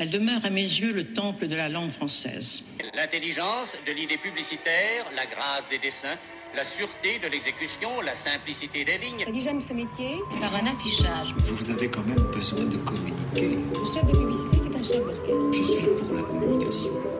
[0.00, 2.64] Elle demeure à mes yeux le temple de la langue française.
[2.94, 6.16] L'intelligence de l'idée publicitaire, la grâce des dessins,
[6.56, 9.26] la sûreté de l'exécution, la simplicité des lignes.
[9.44, 11.34] J'aime ce métier par un affichage.
[11.36, 13.58] Vous avez quand même besoin de communiquer.
[13.60, 15.52] Le chef de publicité, c'est un chef d'orchestre.
[15.52, 17.19] Je suis pour la communication.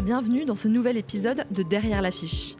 [0.00, 2.54] Bienvenue dans ce nouvel épisode de Derrière l'affiche.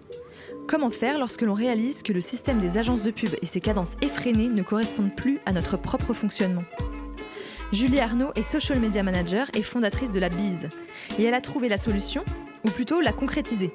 [0.66, 3.96] Comment faire lorsque l'on réalise que le système des agences de pub et ses cadences
[4.02, 6.64] effrénées ne correspondent plus à notre propre fonctionnement?
[7.70, 10.68] Julie Arnaud est social media manager et fondatrice de la Bise.
[11.18, 12.24] Et elle a trouvé la solution,
[12.64, 13.72] ou plutôt la concrétiser.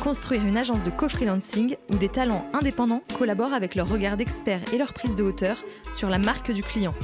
[0.00, 4.78] Construire une agence de co-freelancing où des talents indépendants collaborent avec leur regard d'expert et
[4.78, 6.94] leur prise de hauteur sur la marque du client.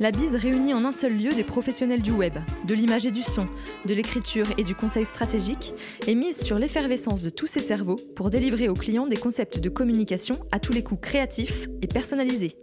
[0.00, 2.34] La Bise réunit en un seul lieu des professionnels du web,
[2.66, 3.46] de l'image et du son,
[3.86, 5.72] de l'écriture et du conseil stratégique,
[6.08, 9.68] et mise sur l'effervescence de tous ses cerveaux pour délivrer aux clients des concepts de
[9.68, 12.56] communication à tous les coups créatifs et personnalisés.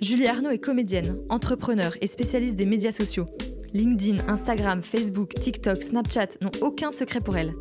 [0.00, 3.26] Julie Arnaud est comédienne, entrepreneur et spécialiste des médias sociaux.
[3.72, 7.54] LinkedIn, Instagram, Facebook, TikTok, Snapchat n'ont aucun secret pour elle.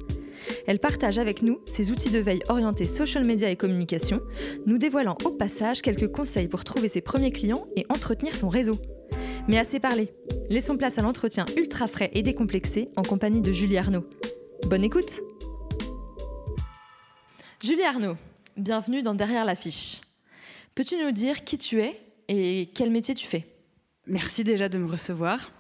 [0.66, 4.22] Elle partage avec nous ses outils de veille orientés social media et communication,
[4.66, 8.78] nous dévoilant au passage quelques conseils pour trouver ses premiers clients et entretenir son réseau.
[9.50, 10.14] Mais assez parlé,
[10.50, 14.06] laissons place à l'entretien ultra frais et décomplexé en compagnie de Julie Arnaud.
[14.68, 15.20] Bonne écoute
[17.62, 18.16] Julie Arnaud,
[18.58, 20.02] bienvenue dans Derrière l'affiche.
[20.76, 22.00] Peux-tu nous dire qui tu es
[22.30, 23.46] et quel métier tu fais?
[24.08, 25.53] Merci déjà de me recevoir.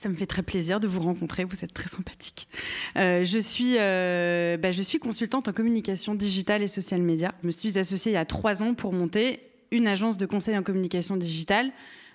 [0.00, 2.48] Ça me fait très plaisir de vous rencontrer, vous êtes très sympathique.
[2.96, 7.34] Euh, je, suis, euh, bah, je suis consultante en communication digitale et social media.
[7.42, 9.40] Je me suis associée il y a trois ans pour monter
[9.70, 11.72] une agence de conseil en communication digitale,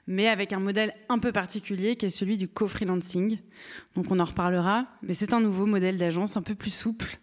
[0.07, 3.39] mais avec un modèle un peu particulier qui est celui du co-freelancing.
[3.95, 7.19] Donc on en reparlera, mais c'est un nouveau modèle d'agence un peu plus souple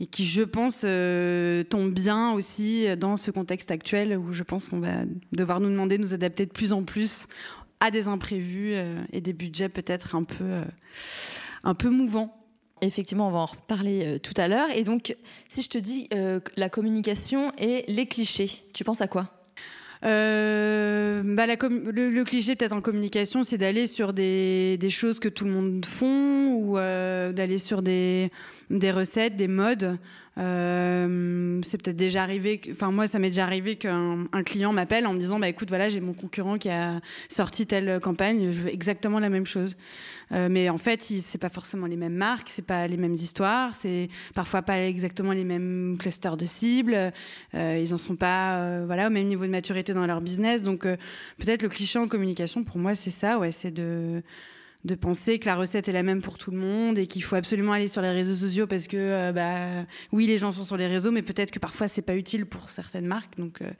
[0.00, 4.68] et qui, je pense, euh, tombe bien aussi dans ce contexte actuel où je pense
[4.68, 5.02] qu'on va
[5.32, 7.26] devoir nous demander de nous adapter de plus en plus
[7.80, 10.64] à des imprévus euh, et des budgets peut-être un peu, euh,
[11.64, 12.34] un peu mouvants.
[12.80, 14.70] Effectivement, on va en reparler euh, tout à l'heure.
[14.70, 15.16] Et donc,
[15.48, 16.08] si je te dis
[16.56, 19.37] la communication et les clichés, tu penses à quoi?
[20.04, 25.50] Euh, bah le, cliché peut-être en communication, c'est d'aller sur des, choses que tout le
[25.50, 28.30] monde font ou euh, d'aller sur des,
[28.70, 29.98] recettes, des modes.
[30.38, 35.14] Euh, c'est peut-être déjà arrivé, enfin moi ça m'est déjà arrivé qu'un client m'appelle en
[35.14, 38.72] me disant bah écoute voilà j'ai mon concurrent qui a sorti telle campagne, je veux
[38.72, 39.76] exactement la même chose.
[40.30, 44.10] Mais en fait c'est pas forcément les mêmes marques, c'est pas les mêmes histoires, c'est
[44.32, 47.12] parfois pas exactement les mêmes clusters de cibles,
[47.54, 50.62] ils en sont pas voilà au même niveau de maturité dans leur business.
[50.62, 50.96] Donc euh,
[51.38, 54.22] peut-être le cliché en communication pour moi c'est ça, ouais c'est de
[54.84, 57.34] de penser que la recette est la même pour tout le monde et qu'il faut
[57.34, 60.76] absolument aller sur les réseaux sociaux parce que euh, bah oui les gens sont sur
[60.76, 63.36] les réseaux mais peut-être que parfois c'est pas utile pour certaines marques.
[63.36, 63.70] Donc euh,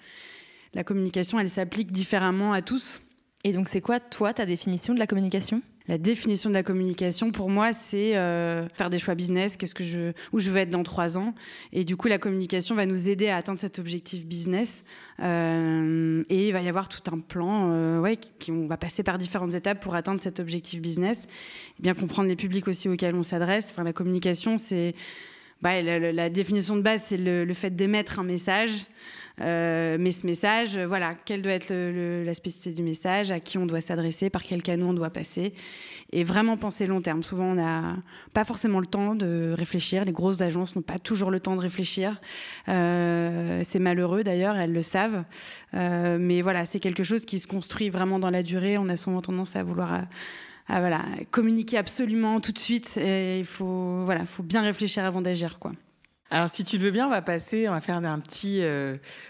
[0.75, 3.01] la communication elle s'applique différemment à tous.
[3.45, 5.63] Et donc c'est quoi toi ta définition de la communication?
[5.89, 9.57] La définition de la communication, pour moi, c'est euh, faire des choix business.
[9.57, 11.35] Qu'est-ce que je, où je veux être dans trois ans
[11.73, 14.85] Et du coup, la communication va nous aider à atteindre cet objectif business.
[15.21, 19.03] Euh, et il va y avoir tout un plan, euh, ouais, qui, on va passer
[19.03, 21.27] par différentes étapes pour atteindre cet objectif business.
[21.79, 23.71] Et bien comprendre les publics aussi auxquels on s'adresse.
[23.73, 24.95] Enfin, la communication, c'est
[25.63, 28.85] bah, la, définition de base, c'est le fait d'émettre un message.
[29.41, 33.31] Euh, mais ce message, euh, voilà, quelle doit être le, le, la spécificité du message,
[33.31, 35.53] à qui on doit s'adresser, par quel canot on doit passer,
[36.13, 37.23] et vraiment penser long terme.
[37.23, 37.97] Souvent, on n'a
[38.33, 40.05] pas forcément le temps de réfléchir.
[40.05, 42.21] Les grosses agences n'ont pas toujours le temps de réfléchir.
[42.69, 45.25] Euh, c'est malheureux d'ailleurs, elles le savent.
[45.73, 48.79] mais voilà, c'est quelque chose qui se construit vraiment dans la durée.
[48.79, 49.93] On a souvent tendance à vouloir
[50.69, 52.97] à, voilà, communiquer absolument tout de suite.
[52.97, 55.59] Et il faut, voilà, faut bien réfléchir avant d'agir.
[55.59, 55.73] quoi.
[56.31, 58.63] Alors, si tu le veux bien, on va passer, on va faire un petit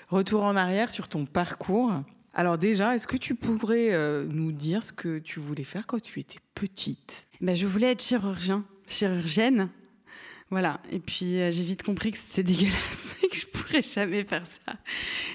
[0.08, 1.92] retour en arrière sur ton parcours.
[2.34, 3.92] Alors déjà, est-ce que tu pourrais
[4.28, 7.26] nous dire ce que tu voulais faire quand tu étais petite?
[7.40, 9.68] Ben, Je voulais être chirurgien, chirurgienne.
[10.50, 10.80] Voilà.
[10.90, 14.44] Et puis euh, j'ai vite compris que c'était dégueulasse et que je pourrais jamais faire
[14.46, 14.74] ça.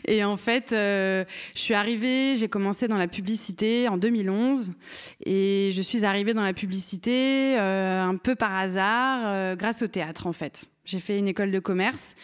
[0.05, 1.23] Et en fait, euh,
[1.53, 4.73] je suis arrivée, j'ai commencé dans la publicité en 2011
[5.25, 10.25] et je suis arrivée dans la publicité euh, un peu par hasard grâce au théâtre
[10.27, 10.65] en fait.
[10.85, 12.15] J'ai fait une école de commerce.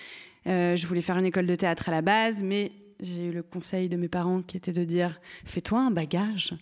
[0.46, 3.90] je voulais faire une école de théâtre à la base, mais j'ai eu le conseil
[3.90, 6.54] de mes parents qui était de dire fais-toi un bagage.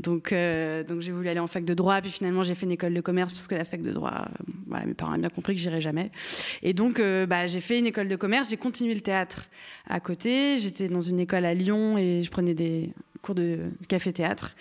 [0.00, 2.72] Donc, euh, donc j'ai voulu aller en fac de droit, puis finalement j'ai fait une
[2.72, 4.26] école de commerce parce que la fac de droit,
[4.72, 6.10] euh, mes parents ont bien compris que j'irais jamais.
[6.62, 9.50] Et donc euh, bah, j'ai fait une école de commerce, j'ai continué le théâtre
[9.88, 10.58] à côté.
[10.58, 12.90] J'étais dans une école à Lyon et je prenais des
[13.24, 14.54] cours de café-théâtre.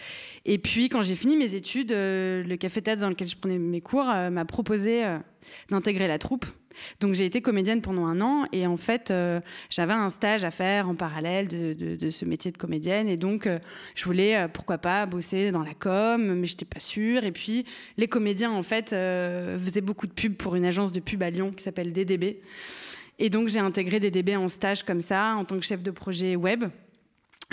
[0.45, 4.06] Et puis quand j'ai fini mes études, le café-théâtre dans lequel je prenais mes cours
[4.06, 5.04] m'a proposé
[5.69, 6.45] d'intégrer la troupe
[7.00, 9.39] donc j'ai été comédienne pendant un an et en fait euh,
[9.69, 13.60] j'avais un stage à faire en parallèle de, ce métier de comédienne et donc euh,
[13.95, 17.65] je voulais euh, pourquoi pas bosser dans la com mais j'étais pas sûre et puis
[17.98, 21.51] les comédiens en fait faisaient beaucoup de pubs pour une agence de pub à Lyon
[21.51, 22.42] qui s'appelle DDB
[23.19, 26.36] et donc j'ai intégré DDB en stage comme ça en tant que chef de projet
[26.36, 26.65] web.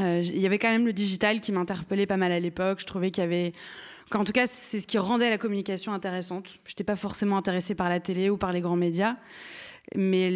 [0.00, 2.80] Il y avait quand même le digital qui m'interpellait pas mal à l'époque.
[2.80, 3.52] Je trouvais qu'il y avait
[4.18, 6.58] en tout cas, c'est ce qui rendait la communication intéressante.
[6.64, 9.16] Je n'étais pas forcément intéressée par la télé ou par les grands médias,
[9.94, 10.30] mais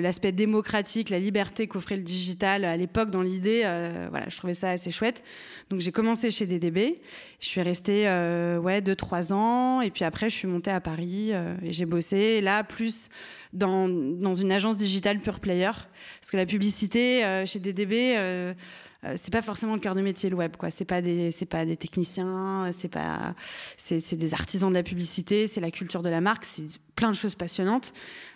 [0.00, 4.54] l'aspect démocratique, la liberté qu'offrait le digital à l'époque dans l'idée, euh, voilà, je trouvais
[4.54, 5.22] ça assez chouette.
[5.70, 7.00] Donc j'ai commencé chez DDB,
[7.40, 10.80] je suis restée euh, ouais deux trois ans, et puis après je suis montée à
[10.80, 13.08] Paris euh, et j'ai bossé là plus
[13.54, 15.72] dans, dans une agence digitale pure player,
[16.20, 18.54] parce que la publicité chez DDB
[19.04, 20.70] euh, c'est pas forcément le cœur de métier le web quoi.
[20.70, 23.34] C'est pas des c'est pas des techniciens c'est pas
[23.76, 26.64] c'est des artisans de la publicité c'est la culture de la marque c'est
[26.94, 27.92] plein de choses passionnantes.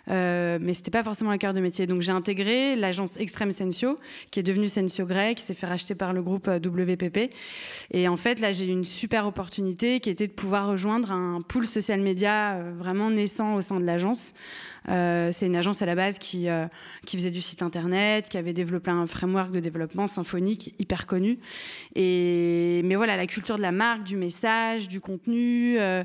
[0.09, 1.87] Euh, mais c'était pas forcément le cœur de métier.
[1.87, 3.99] Donc j'ai intégré l'agence Extreme Sensio
[4.29, 7.33] qui est devenue Sensio Grey qui s'est fait racheter par le groupe euh, WPP
[7.91, 11.41] et en fait là j'ai eu une super opportunité qui était de pouvoir rejoindre un
[11.41, 14.33] pool social média vraiment naissant au sein de l'agence.
[14.89, 16.65] Euh, c'est une agence à la base qui, euh,
[17.05, 20.07] qui faisait du site internet, qui avait développé un framework de développement
[20.79, 21.37] hyper connu.
[21.95, 26.03] Et, mais voilà, la culture de la marque, du message, du contenu, euh,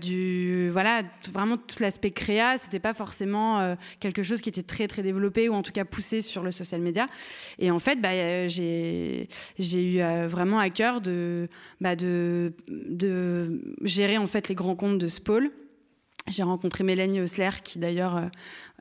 [0.00, 1.02] du, voilà,
[1.32, 5.54] vraiment tout l'aspect créa, c'était pas forcément quelque chose qui était très très développé ou
[5.54, 7.08] en tout cas poussé sur le social media.
[7.58, 9.26] Et en fait, bah, j'ai
[9.58, 11.48] eu vraiment à cœur de,
[11.80, 15.20] bah, de, de gérer en fait les grands comptes de ce.
[16.28, 18.26] J'ai rencontré Mélanie Osler, qui d'ailleurs euh,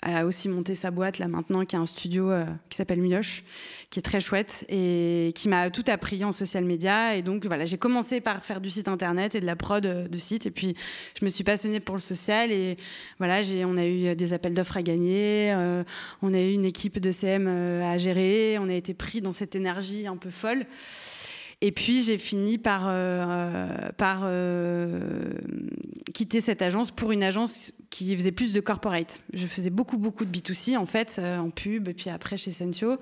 [0.01, 3.43] a aussi monté sa boîte là maintenant, qui a un studio euh, qui s'appelle Mioche,
[3.89, 7.15] qui est très chouette et qui m'a tout appris en social media.
[7.15, 10.07] Et donc voilà, j'ai commencé par faire du site internet et de la prod euh,
[10.07, 10.45] de site.
[10.45, 10.75] Et puis
[11.17, 12.51] je me suis passionnée pour le social.
[12.51, 12.77] Et
[13.17, 15.53] voilà, on a eu des appels d'offres à gagner,
[16.21, 19.55] on a eu une équipe de CM à gérer, on a été pris dans cette
[19.55, 20.65] énergie un peu folle.
[21.61, 23.67] Et puis j'ai fini par, euh,
[23.97, 25.33] par euh,
[26.13, 29.21] quitter cette agence pour une agence qui faisait plus de corporate.
[29.33, 32.51] Je faisais beaucoup, beaucoup de B2C en fait, euh, en pub, et puis après chez
[32.51, 32.97] Sensio.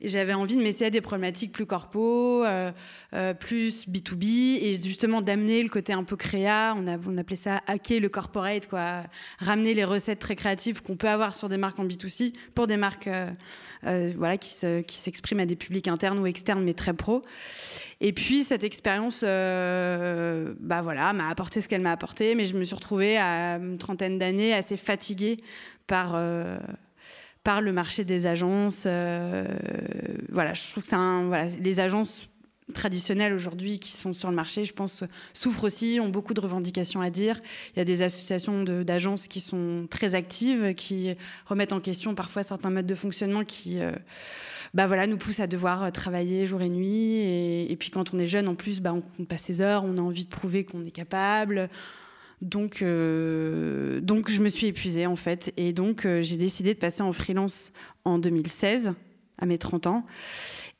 [0.00, 2.44] Et j'avais envie de m'essayer à des problématiques plus corpo,
[3.40, 6.76] plus B2B, et justement d'amener le côté un peu créa.
[6.76, 9.04] On, appelait ça hacker le corporate, quoi.
[9.38, 12.76] Ramener les recettes très créatives qu'on peut avoir sur des marques en B2C pour des
[12.76, 13.08] marques
[13.86, 17.22] euh, voilà, qui, s'exprime à des publics internes ou externes, mais très pro.
[18.00, 22.56] Et puis cette expérience, euh, bah voilà, m'a apporté ce qu'elle m'a apporté, mais je
[22.56, 25.42] me suis retrouvée à une trentaine d'années assez fatiguée
[25.86, 26.58] par euh,
[27.46, 28.86] par le marché des agences.
[28.86, 32.28] voilà, je trouve que les agences
[32.74, 37.00] traditionnels aujourd'hui qui sont sur le marché, je pense, souffrent aussi, ont beaucoup de revendications
[37.00, 37.40] à dire.
[37.74, 41.14] Il y a des associations d'agences qui sont très actives, qui
[41.46, 43.92] remettent en question parfois certains modes de fonctionnement qui euh,
[44.74, 47.20] bah voilà, nous poussent à devoir travailler jour et nuit.
[47.70, 49.96] Et, puis quand on est jeune, en plus, bah, on compte pas ses heures, on
[49.98, 51.70] a envie de prouver qu'on est capable.
[52.42, 55.52] Donc, euh, donc je me suis épuisée en fait.
[55.56, 57.72] Et donc euh, j'ai décidé de passer en freelance
[58.04, 58.94] en 2016,
[59.38, 60.06] à mes 30 ans.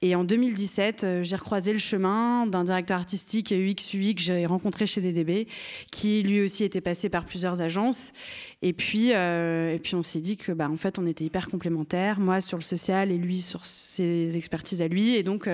[0.03, 4.45] Et en 2017, euh, j'ai recroisé le chemin d'un directeur artistique UX UI que j'ai
[4.45, 5.49] rencontré chez DDB,
[5.91, 8.13] qui lui aussi était passé par plusieurs agences.
[8.61, 12.21] Et puis, et puis on s'est dit que, bah, en fait, on était hyper complémentaires,
[12.21, 15.15] moi sur le social et lui sur ses expertises à lui.
[15.15, 15.49] Et donc,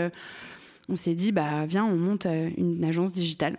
[0.89, 3.59] on s'est dit, bah, viens, on monte une agence digitale.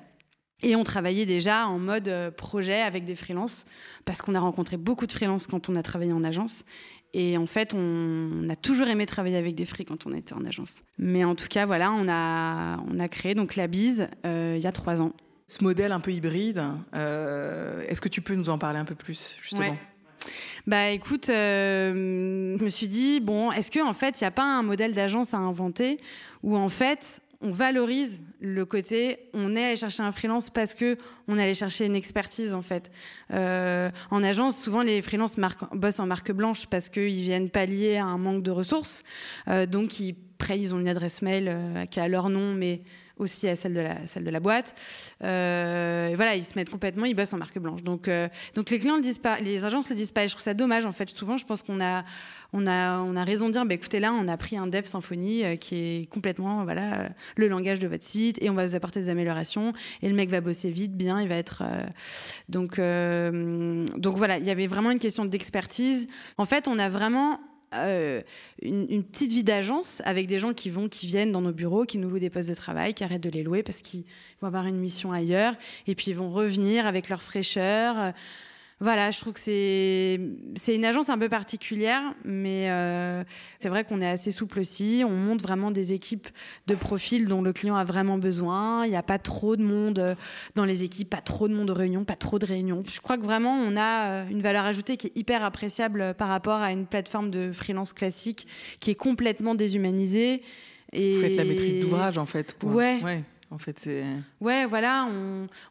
[0.64, 3.66] Et on travaillait déjà en mode projet avec des freelances,
[4.06, 6.64] parce qu'on a rencontré beaucoup de freelances quand on a travaillé en agence.
[7.14, 10.46] Et en fait, on, a toujours aimé travailler avec des free quand on était en
[10.46, 10.82] agence.
[10.98, 14.66] Mais en tout cas, voilà, on a, on a créé donc la bise il y
[14.66, 15.14] a trois ans.
[15.48, 19.38] Ce modèle un peu hybride, est-ce que tu peux nous en parler un peu plus
[19.42, 19.78] justement?
[20.68, 24.32] Bah écoute, euh, je me suis dit, bon, est-ce qu'en en fait, il n'y a
[24.32, 26.00] pas un modèle d'agence à inventer
[26.42, 30.98] où en fait, on valorise le côté, on est allé chercher un freelance parce que
[31.28, 32.90] on allé chercher une expertise en fait.
[33.32, 35.36] Euh, en agence, souvent les freelances
[35.74, 39.04] bossent en marque blanche parce qu'ils viennent pallier à un manque de ressources.
[39.48, 39.92] Euh, donc
[40.40, 42.82] après, ils ont une adresse mail qui a leur nom, mais
[43.18, 44.76] aussi à celle de la, celle de la boîte.
[45.24, 47.84] Euh, voilà, ils se mettent complètement, ils bossent en marque blanche.
[47.84, 50.24] Donc, euh, donc les clients le disent pas, les agences le disent pas.
[50.24, 51.10] Et je trouve ça dommage, en fait.
[51.10, 52.04] Souvent, je pense qu'on a,
[52.54, 54.86] on a, on a raison de dire, bah, écoutez, là, on a pris un dev
[54.86, 58.76] Symfony euh, qui est complètement voilà, le langage de votre site et on va vous
[58.76, 59.74] apporter des améliorations.
[60.02, 61.64] Et le mec va bosser vite, bien, il va être.
[62.50, 66.08] donc, donc voilà, il y avait vraiment une question d'expertise.
[66.38, 67.40] En fait, on a vraiment
[67.76, 68.22] euh,
[68.62, 71.98] une, petite vie d'agence avec des gens qui vont, qui viennent dans nos bureaux, qui
[71.98, 74.04] nous louent des postes de travail, qui arrêtent de les louer parce qu'ils
[74.42, 75.56] vont avoir une mission ailleurs,
[75.88, 78.14] et puis ils vont revenir avec leur fraîcheur.
[78.80, 80.20] Voilà, je trouve que c'est
[80.56, 83.24] c'est une agence un peu particulière, mais euh,
[83.60, 85.04] c'est vrai qu'on est assez souple aussi.
[85.06, 86.28] On monte vraiment des équipes
[86.68, 88.86] de profil dont le client a vraiment besoin.
[88.86, 90.16] Il n'y a pas trop de monde euh,
[90.56, 92.84] dans les équipes, pas trop de monde de réunions, pas trop de réunions.
[92.86, 96.28] Je crois que vraiment on a euh, une valeur ajoutée qui est hyper appréciable par
[96.28, 98.48] rapport à une plateforme de freelance classique
[98.80, 100.42] qui est complètement déshumanisée.
[100.92, 101.14] Et...
[101.14, 102.58] Vous faites la maîtrise d'ouvrage en fait.
[102.60, 102.72] Quoi.
[102.72, 103.24] ouais.
[103.54, 104.04] En fait, c'est.
[104.42, 105.08] Ouais, voilà,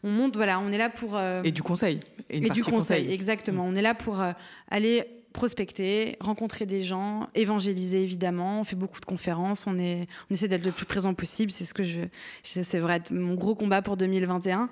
[0.05, 1.17] on, monte, voilà, on est là pour.
[1.17, 1.99] Euh, et du conseil.
[2.31, 3.65] Et, du conseil, exactement.
[3.67, 4.31] On est là pour euh,
[4.71, 8.61] aller prospecter, rencontrer des gens, évangéliser évidemment.
[8.61, 11.51] On fait beaucoup de conférences, on, est, on essaie d'être le plus présent possible.
[11.51, 12.01] C'est ce que je,
[12.43, 14.69] c'est vrai, mon gros combat pour 2021.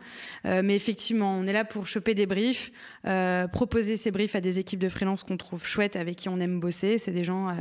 [0.47, 2.73] Euh, mais effectivement, on est là pour choper des briefs,
[3.07, 6.39] euh, proposer ces briefs à des équipes de freelance qu'on trouve chouettes, avec qui on
[6.41, 6.99] aime bosser.
[6.99, 7.57] C'est des gens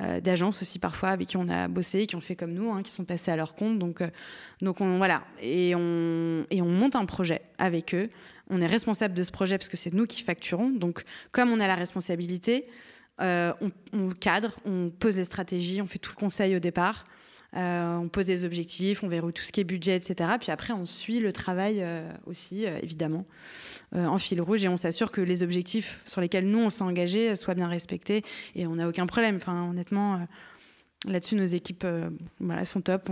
[0.00, 2.82] euh, d'agence aussi parfois avec qui on a bossé, qui ont fait comme nous, hein,
[2.82, 3.78] qui sont passés à leur compte.
[3.78, 4.02] Donc,
[4.60, 8.08] donc on, voilà, et on, et on monte un projet avec eux
[8.50, 10.70] on est responsable de ce projet parce que c'est nous qui facturons.
[10.70, 11.02] Donc,
[11.32, 12.66] comme on a la responsabilité,
[13.20, 13.52] euh,
[13.92, 17.06] on, cadre, on pose des stratégies, on fait tout le conseil au départ,
[17.56, 20.30] euh, on pose des objectifs, on verrouille tout ce qui est budget, etc.
[20.40, 23.26] Puis après, on suit le travail euh, aussi, évidemment,
[23.94, 27.34] en fil rouge et on s'assure que les objectifs sur lesquels nous, on s'est engagés
[27.36, 28.22] soient bien respectés
[28.54, 29.36] et on n'a aucun problème.
[29.36, 30.26] Enfin, honnêtement.
[31.08, 31.86] Là-dessus, nos équipes
[32.40, 33.10] voilà, sont top.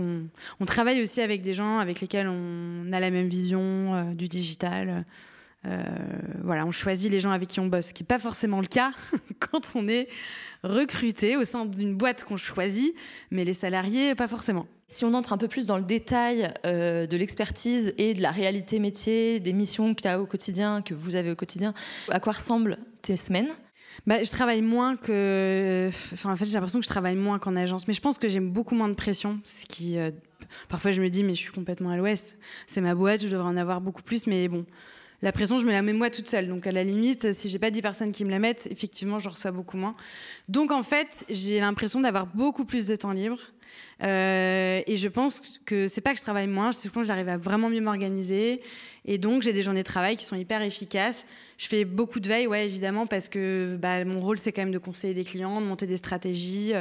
[0.59, 5.05] On, travaille aussi avec des gens avec lesquels on a la même vision du digital.
[5.65, 5.83] Euh,
[6.41, 8.67] voilà, on choisit les gens avec qui on bosse, ce qui n'est pas forcément le
[8.67, 8.93] cas
[9.39, 10.07] quand on est
[10.63, 12.95] recruté au sein d'une boîte qu'on choisit,
[13.29, 14.67] mais les salariés, pas forcément.
[14.87, 18.31] Si on entre un peu plus dans le détail euh, de l'expertise et de la
[18.31, 21.73] réalité métier, des missions que tu as au quotidien, que vous avez au quotidien,
[22.09, 23.49] à quoi ressemblent tes semaines?
[24.07, 25.89] Bah, je travaille moins que.
[26.13, 27.87] Enfin, en fait, j'ai l'impression que je travaille moins qu'en agence.
[27.87, 29.39] Mais je pense que j'ai beaucoup moins de pression.
[29.81, 30.11] Euh,
[30.67, 32.37] parfois, je me dis, mais je suis complètement à l'ouest.
[32.67, 34.27] C'est ma boîte, je devrais en avoir beaucoup plus.
[34.27, 34.65] Mais bon,
[35.21, 36.47] la pression, je me la mets moi toute seule.
[36.47, 39.29] Donc à la limite, si j'ai pas 10 personnes qui me la mettent, effectivement, je
[39.29, 39.95] reçois beaucoup moins.
[40.47, 43.39] Donc en fait, j'ai l'impression d'avoir beaucoup plus de temps libre.
[44.01, 47.37] Euh, et je pense que c'est pas que je travaille moins, c'est que j'arrive à
[47.37, 48.61] vraiment mieux m'organiser.
[49.11, 51.25] Et donc, j'ai des journées de travail qui sont hyper efficaces.
[51.57, 54.71] Je fais beaucoup de veille, ouais, évidemment, parce que bah, mon rôle, c'est quand même
[54.71, 56.73] de conseiller des clients, de monter des stratégies,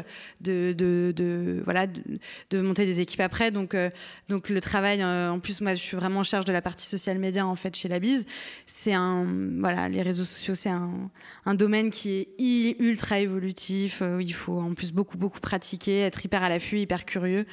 [0.42, 3.50] de, voilà, de, monter des équipes après.
[3.50, 3.88] Donc, euh,
[4.28, 6.86] donc le travail, euh, en plus, moi, je suis vraiment en charge de la partie
[6.86, 8.26] social média, en fait, chez la Bise.
[8.66, 9.26] C'est un,
[9.58, 14.74] voilà, les réseaux sociaux, c'est un, domaine qui est ultra évolutif, où il faut en
[14.74, 17.46] plus beaucoup, beaucoup pratiquer, être hyper à l'affût, hyper curieux.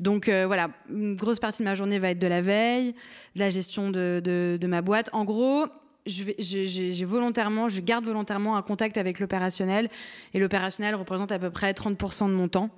[0.00, 2.94] Donc, voilà, une grosse partie de ma journée va être de la veille,
[3.34, 5.10] de la gestion de de, ma boîte.
[5.12, 5.66] En gros,
[6.06, 9.88] j'ai volontairement, je garde volontairement un contact avec l'opérationnel
[10.34, 12.70] et l'opérationnel représente à peu près 30% de mon temps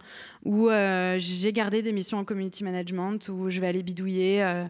[0.45, 4.65] où euh, j'ai gardé des missions en community management où je vais aller bidouiller euh,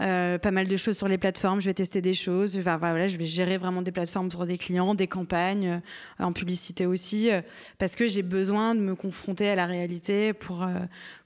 [0.00, 3.16] euh, pas mal de choses sur les plateformes, je vais tester des choses, voilà, je
[3.16, 5.80] vais gérer vraiment des plateformes pour des clients, des campagnes,
[6.18, 7.30] en publicité aussi,
[7.78, 10.66] parce que j'ai besoin de me confronter à la réalité pour,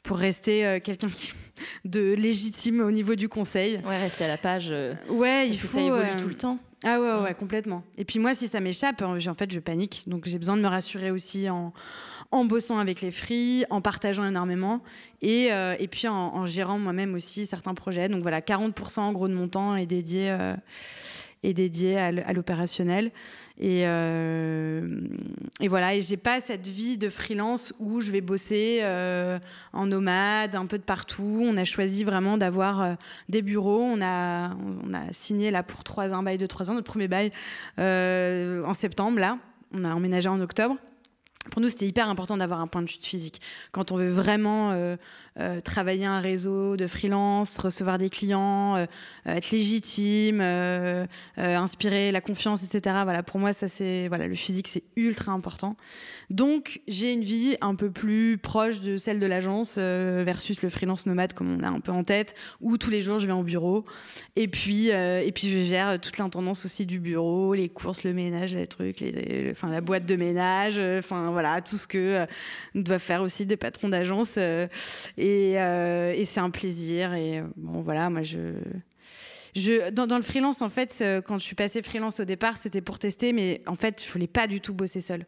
[0.03, 1.09] pour rester quelqu'un
[1.85, 3.81] de légitime au niveau du conseil.
[3.87, 4.75] Ouais, rester à la page.
[5.09, 5.79] ouais, il faut.
[5.79, 6.59] ça évolue tout le temps.
[6.85, 7.83] Ah ouais, ouais, complètement.
[7.97, 10.05] Et puis moi, si ça m'échappe, en fait, je panique.
[10.07, 11.73] Donc j'ai besoin de me rassurer aussi en,
[12.30, 14.82] en bossant avec les free, en partageant énormément
[15.23, 18.08] et, euh, et puis en, gérant moi-même aussi certains projets.
[18.08, 20.54] Donc voilà, 40% en gros de mon temps est dédié, euh,
[21.42, 23.12] est dédié à l'opérationnel.
[23.61, 25.00] Et, euh,
[25.61, 29.38] et voilà, et j'ai pas cette vie de freelance où je vais bosser euh,
[29.73, 31.40] en nomade, un peu de partout.
[31.42, 32.97] On a choisi vraiment d'avoir
[33.30, 33.82] des bureaux.
[33.82, 34.50] On a,
[34.87, 37.32] on a signé là pour trois ans, bail de trois ans, notre premier bail
[37.78, 39.38] en septembre là.
[39.73, 40.76] On a emménagé en octobre.
[41.50, 43.40] Pour nous, c'était hyper important d'avoir un point de chute physique.
[43.73, 44.97] Quand on veut vraiment euh,
[45.38, 48.87] euh, travailler un réseau de freelance, recevoir des clients, euh,
[49.26, 50.40] être légitime,
[51.37, 52.97] inspirer la confiance, etc.
[53.04, 55.76] Voilà, pour moi, ça c'est voilà, le physique, c'est ultra important.
[56.30, 61.07] Donc, j'ai une vie un peu plus proche de celle de l'agence versus le freelance
[61.07, 63.42] nomade, comme on a un peu en tête, où tous les jours je vais au
[63.42, 63.85] bureau.
[64.37, 68.54] Et puis, et puis je gère toute l'intendance aussi du bureau, les courses, le ménage,
[68.54, 69.02] les trucs,
[69.50, 72.26] enfin la boîte de ménage, enfin voilà, tout ce que euh,
[72.75, 74.35] doivent faire aussi des patrons d'agence.
[74.37, 74.66] Euh,
[75.56, 77.14] euh, et, c'est un plaisir.
[77.14, 78.54] Et bon, voilà, moi, je.
[79.54, 82.99] Je, dans, le freelance, en fait, quand je suis passée freelance au départ, c'était pour
[82.99, 85.25] tester, mais en fait, je voulais pas du tout bosser seule.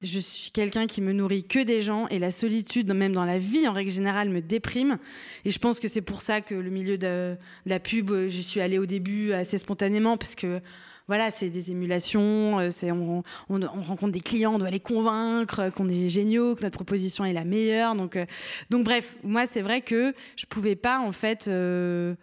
[0.00, 3.38] Je suis quelqu'un qui me nourrit que des gens et la solitude, même dans la
[3.38, 4.98] vie en règle générale, me déprime.
[5.44, 7.36] Et je pense que c'est pour ça que le milieu de,
[7.66, 10.60] la pub, je suis allée au début assez spontanément parce que
[11.08, 15.70] voilà, c'est des émulations, euh, c'est on, rencontre des clients, on doit les convaincre euh,
[15.70, 17.94] qu'on est géniaux, que notre proposition est la meilleure.
[17.94, 18.26] Donc, euh,
[18.70, 21.46] donc bref, moi c'est vrai que je pouvais pas en fait.
[21.48, 22.16] le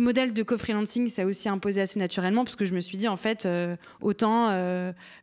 [0.00, 3.16] modèle de co-freelancing s'est aussi imposé assez naturellement parce que je me suis dit en
[3.16, 3.48] fait
[4.00, 4.50] autant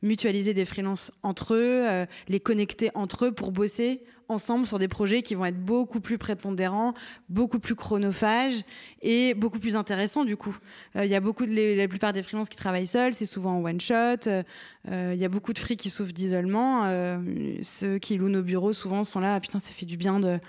[0.01, 5.21] mutualiser des freelances entre eux, les connecter entre eux pour bosser ensemble sur des projets
[5.21, 6.93] qui vont être beaucoup plus prépondérants,
[7.29, 8.63] beaucoup plus chronophages
[9.01, 10.57] et beaucoup plus intéressants du coup.
[10.95, 13.57] Euh, il y a beaucoup de la plupart des freelances qui travaillent seuls, c'est souvent
[13.57, 14.27] en one shot.
[14.27, 16.81] Euh, il y a beaucoup de free qui souffrent d'isolement.
[16.85, 17.17] Euh,
[17.61, 20.39] ceux qui louent nos bureaux souvent sont là, ah, putain ça fait du bien de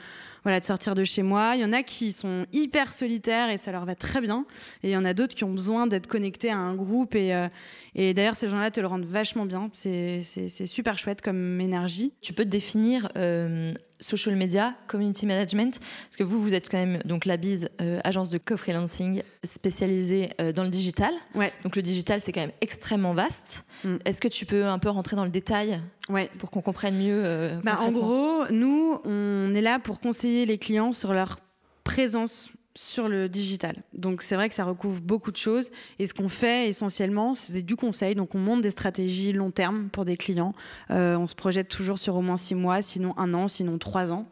[0.44, 1.52] voilà, de sortir de chez moi.
[1.56, 4.44] Il y en a qui sont hyper solitaires et ça leur va très bien.
[4.82, 7.14] Et il y en a d'autres qui ont besoin d'être connectés à un groupe.
[7.14, 7.48] Et, euh,
[7.94, 9.70] d'ailleurs, ces gens-là te le rendent vachement bien.
[9.72, 10.22] C'est
[10.66, 12.12] super chouette comme énergie.
[12.20, 16.78] Tu peux te définir euh, social media, community management Parce que vous, vous êtes quand
[16.78, 21.12] même donc la bise, euh, agence de co-freelancing spécialisée dans le digital.
[21.34, 21.52] Ouais.
[21.62, 23.64] Donc le digital, c'est quand même extrêmement vaste.
[23.84, 23.96] Mm.
[24.04, 26.30] Est-ce que tu peux un peu rentrer dans le détail ouais.
[26.38, 30.58] pour qu'on comprenne mieux euh, bah, En gros, nous, on est là pour conseiller les
[30.58, 31.38] clients sur leur
[31.84, 33.82] présence sur le digital.
[33.92, 35.70] Donc c'est vrai que ça recouvre beaucoup de choses.
[35.98, 38.14] Et ce qu'on fait essentiellement, c'est du conseil.
[38.14, 40.54] Donc on monte des stratégies long terme pour des clients.
[40.90, 44.12] Euh, on se projette toujours sur au moins six mois, sinon un an, sinon trois
[44.12, 44.28] ans.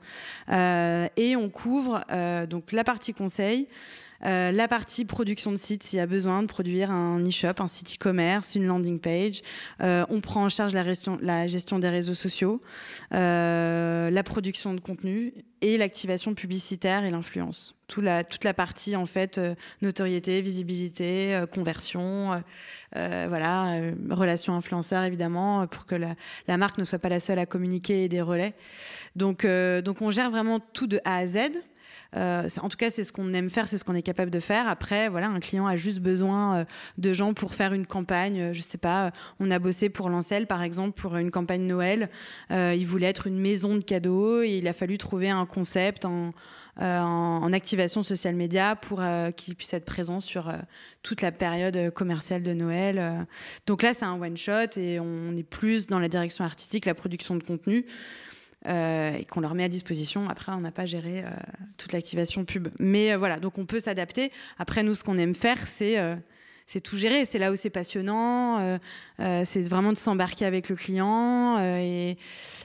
[0.50, 2.04] Euh, et on couvre
[2.48, 3.68] donc la partie conseil.
[4.24, 7.68] Euh, la partie production de site, s'il y a besoin de produire un e-shop, un
[7.68, 9.42] site e-commerce, une landing page.
[9.80, 10.84] Euh, on prend en charge la
[11.46, 12.62] gestion, des réseaux sociaux,
[13.14, 17.74] euh, la production de contenu et l'activation publicitaire et l'influence.
[17.88, 19.40] Toute la, partie, en fait,
[19.82, 22.42] notoriété, visibilité, conversion,
[22.94, 26.14] voilà, relations influenceurs, évidemment, pour que la,
[26.48, 28.54] la, marque ne soit pas la seule à communiquer et des relais.
[29.14, 29.46] Donc,
[29.84, 31.38] donc on gère vraiment tout de A à Z.
[32.16, 34.40] Euh, en tout cas, c'est ce qu'on aime faire, c'est ce qu'on est capable de
[34.40, 34.68] faire.
[34.68, 36.64] Après, voilà, un client a juste besoin euh,
[36.98, 38.40] de gens pour faire une campagne.
[38.40, 42.10] Euh, je sais pas, on a bossé pour Lancel, par exemple, pour une campagne Noël.
[42.50, 46.32] il voulait être une maison de cadeaux et il a fallu trouver un concept en,
[47.52, 49.02] activation social média pour
[49.36, 50.52] qu'il puisse être présent sur
[51.02, 53.26] toute la période commerciale de Noël.
[53.66, 56.94] Donc là, c'est un one shot et on est plus dans la direction artistique, la
[56.94, 57.86] production de contenu.
[58.68, 60.28] Euh, et qu'on leur met à disposition.
[60.28, 61.30] Après, on n'a pas géré euh,
[61.78, 62.68] toute l'activation pub.
[62.78, 64.30] Mais euh, voilà, donc on peut s'adapter.
[64.56, 65.96] Après, nous, ce qu'on aime faire, c'est
[66.66, 67.24] c'est tout gérer.
[67.24, 68.78] C'est là où c'est passionnant.
[69.18, 72.16] c'est vraiment de s'embarquer avec le client et,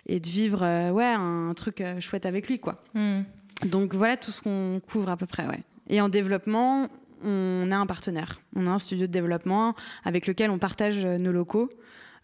[0.06, 2.60] et, de vivre ouais, un truc chouette avec lui.
[2.60, 2.84] Quoi.
[2.94, 3.22] Hmm.
[3.66, 5.48] Donc voilà tout ce qu'on couvre à peu près.
[5.48, 5.64] Ouais.
[5.90, 6.88] Et en développement,
[7.24, 8.40] on a un partenaire.
[8.56, 9.74] On a un studio de développement
[10.06, 11.70] avec lequel on partage nos locaux.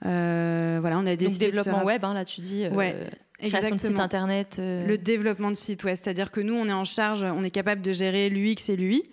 [0.01, 2.67] voilà, on a des développement web, hein, là tu dis.
[2.67, 3.09] Ouais.
[3.49, 4.57] Création de site internet.
[4.59, 4.85] Euh.
[4.87, 5.95] Le développement de site, ouais.
[5.95, 9.03] C'est-à-dire que nous, on est en charge, on est capable de gérer l'UX et l'UI,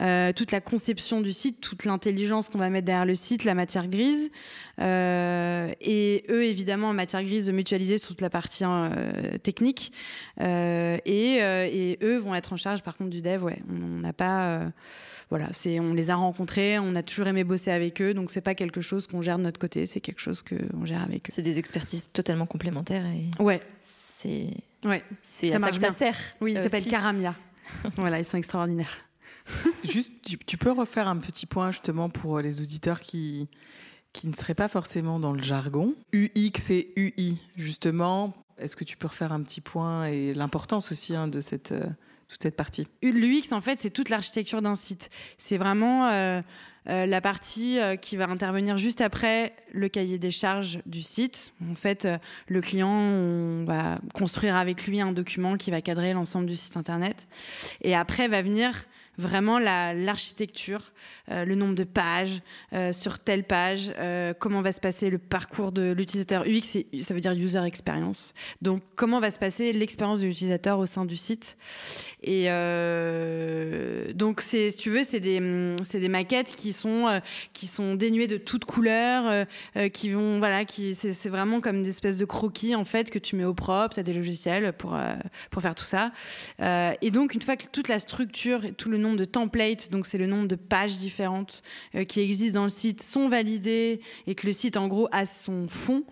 [0.00, 3.54] euh, toute la conception du site, toute l'intelligence qu'on va mettre derrière le site, la
[3.54, 4.30] matière grise.
[4.80, 8.64] Euh, et eux, évidemment, en matière grise, mutualiser toute la partie
[9.42, 9.92] technique.
[10.40, 13.58] Et, eux vont être en charge, par contre, du dev, ouais.
[13.70, 14.72] On n'a pas
[15.32, 18.42] voilà, c'est on les a rencontrés, on a toujours aimé bosser avec eux, donc c'est
[18.42, 21.32] pas quelque chose qu'on gère de notre côté, c'est quelque chose qu'on gère avec eux.
[21.32, 24.50] C'est des expertises totalement complémentaires et ouais, c'est
[24.84, 26.18] ouais, c'est ça à ça que ça sert.
[26.42, 27.34] Oui, ça s'appelle Caramia.
[27.96, 28.98] voilà, ils sont extraordinaires.
[29.84, 30.12] Juste,
[30.46, 33.48] tu, peux refaire un petit point justement pour les auditeurs qui
[34.12, 35.94] qui ne seraient pas forcément dans le jargon.
[36.12, 38.34] UX et UI, justement.
[38.58, 41.86] Est-ce que tu peux refaire un petit point et l'importance aussi hein, de cette euh,
[42.32, 45.10] toute cette partie L'UX, en fait, c'est toute l'architecture d'un site.
[45.36, 46.40] C'est vraiment euh,
[46.88, 51.52] euh, la partie euh, qui va intervenir juste après le cahier des charges du site.
[51.70, 52.08] En fait,
[52.48, 56.76] le client, on va construire avec lui un document qui va cadrer l'ensemble du site
[56.76, 57.28] internet.
[57.82, 58.86] Et après va venir
[59.18, 60.92] vraiment la- l'architecture,
[61.30, 62.40] euh, le nombre de pages
[62.72, 67.14] euh, sur telle page, euh, comment va se passer le parcours de l'utilisateur UX, ça
[67.14, 68.32] veut dire user experience.
[68.62, 71.56] Donc comment va se passer l'expérience de l'utilisateur au sein du site.
[72.22, 72.46] Et
[74.14, 75.40] donc c'est, si tu veux, c'est des,
[75.84, 77.20] c'est des maquettes qui sont
[77.52, 79.44] qui sont dénuées de toute couleur, euh,
[79.76, 83.18] euh, qui vont voilà, qui c'est, vraiment comme des espèces de croquis en fait que
[83.18, 83.94] tu mets au propre.
[83.94, 84.96] T'as des logiciels pour
[85.50, 86.12] pour faire tout ça.
[87.00, 90.18] Et donc une fois que toute la structure tout le nombre de templates, donc c'est
[90.18, 91.62] le nombre de pages différentes
[91.94, 95.26] euh, qui existent dans le site, sont validés et que le site en gros a
[95.26, 96.04] son fond,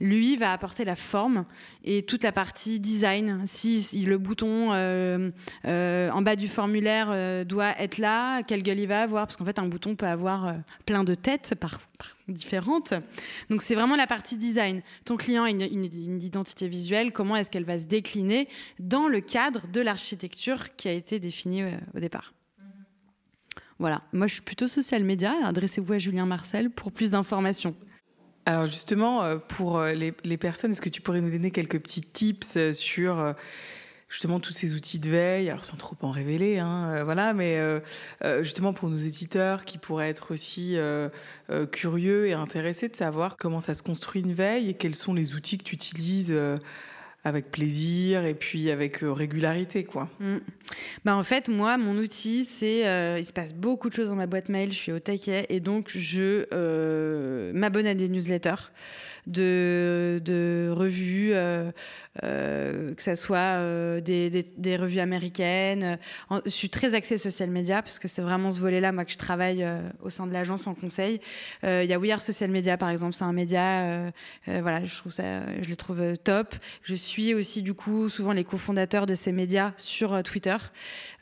[0.00, 1.44] lui va apporter la forme
[1.84, 3.42] et toute la partie design.
[3.46, 5.30] Si, le bouton euh,
[5.66, 9.44] euh, en bas du formulaire doit être là, quelle gueule il va avoir, parce qu'en
[9.44, 10.54] fait un bouton peut avoir
[10.86, 11.54] plein de têtes
[12.28, 12.94] différentes.
[13.50, 14.82] Donc c'est vraiment la partie design.
[15.04, 19.66] Ton client a une, identité visuelle, comment est-ce qu'elle va se décliner dans le cadre
[19.68, 22.35] de l'architecture qui a été définie au départ?
[23.78, 27.74] Voilà, moi je suis plutôt social média, adressez-vous à Julien Marcel pour plus d'informations.
[28.46, 31.80] Alors justement, euh, pour euh, les, les personnes, est-ce que tu pourrais nous donner quelques
[31.80, 33.34] petits tips euh, sur
[34.08, 37.60] justement tous ces outils de veille, alors sans trop en révéler, hein, voilà, mais
[38.40, 40.78] justement pour nos éditeurs qui pourraient être aussi
[41.72, 45.34] curieux et intéressés de savoir comment ça se construit une veille et quels sont les
[45.34, 46.32] outils que tu utilises
[47.26, 50.08] avec plaisir et puis avec euh, régularité, quoi.
[50.20, 50.36] Mm.
[51.04, 52.86] Bah en fait, moi, mon outil, c'est.
[52.86, 55.44] euh, il se passe beaucoup de choses dans ma boîte mail, je suis au taquet,
[55.48, 58.70] et donc je euh, m'abonne à des newsletters
[59.26, 61.32] de, de revues,
[62.24, 65.98] euh, que ce soit euh, des, revues américaines.
[66.30, 69.12] En- je suis très axée social media, parce que c'est vraiment ce volet-là, moi, que
[69.12, 71.20] je travaille euh, au sein de l'agence en conseil.
[71.64, 74.10] Euh, Il y a We Are Social Media, par exemple, c'est un média, euh,
[74.48, 76.54] euh, voilà, je trouve ça, je le trouve euh, top.
[76.82, 80.56] Je suis aussi, du coup, souvent les cofondateurs de ces médias sur euh, Twitter.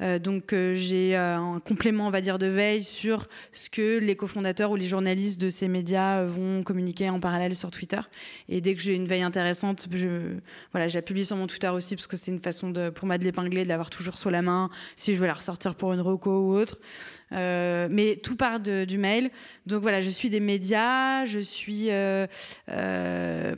[0.01, 3.99] Euh, donc, euh, j'ai euh, un complément, on va dire, de veille sur ce que
[3.99, 8.01] les cofondateurs ou les journalistes de ces médias euh, vont communiquer en parallèle sur Twitter.
[8.49, 9.89] Et dès que j'ai une veille intéressante,
[10.73, 13.07] voilà, je la publie sur mon Twitter aussi parce que c'est une façon de, pour
[13.07, 15.93] moi de l'épingler, de l'avoir toujours sous la main si je veux la ressortir pour
[15.93, 16.79] une reco ou autre.
[17.33, 19.31] Euh, mais tout part du mail.
[19.67, 22.27] Donc voilà, je suis des médias, je suis euh,
[22.71, 23.55] euh,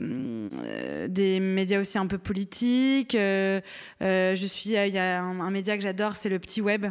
[1.07, 3.13] des médias aussi un peu politiques.
[3.13, 6.87] je suis, il y a un, média que j'adore, c'est le petit web.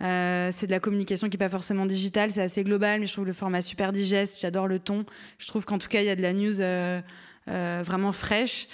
[0.00, 3.26] C'est de la communication qui n'est pas forcément digitale, c'est assez global, mais je trouve
[3.26, 4.40] le format super digeste.
[4.40, 5.04] J'adore le ton.
[5.38, 6.60] Je trouve qu'en tout cas, il y a de la news
[7.48, 8.68] euh, vraiment fraîche.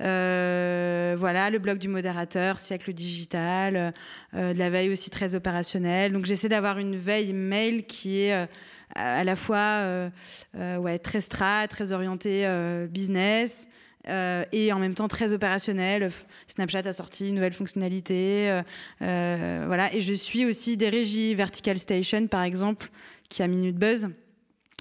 [0.00, 3.94] Euh, voilà, le blog du modérateur, siècle digital,
[4.34, 6.12] euh, de la veille aussi très opérationnelle.
[6.12, 8.48] Donc j'essaie d'avoir une veille mail qui est
[8.94, 10.10] à la fois
[11.02, 12.48] très strat, très orientée
[12.90, 13.68] business.
[14.06, 16.08] et en même temps très opérationnelle.
[16.08, 18.60] F- Snapchat a sorti une nouvelle fonctionnalité.
[19.00, 19.92] voilà.
[19.94, 21.34] Et je suis aussi des régies.
[21.34, 22.90] Vertical Station, par exemple,
[23.28, 24.08] qui a Minute Buzz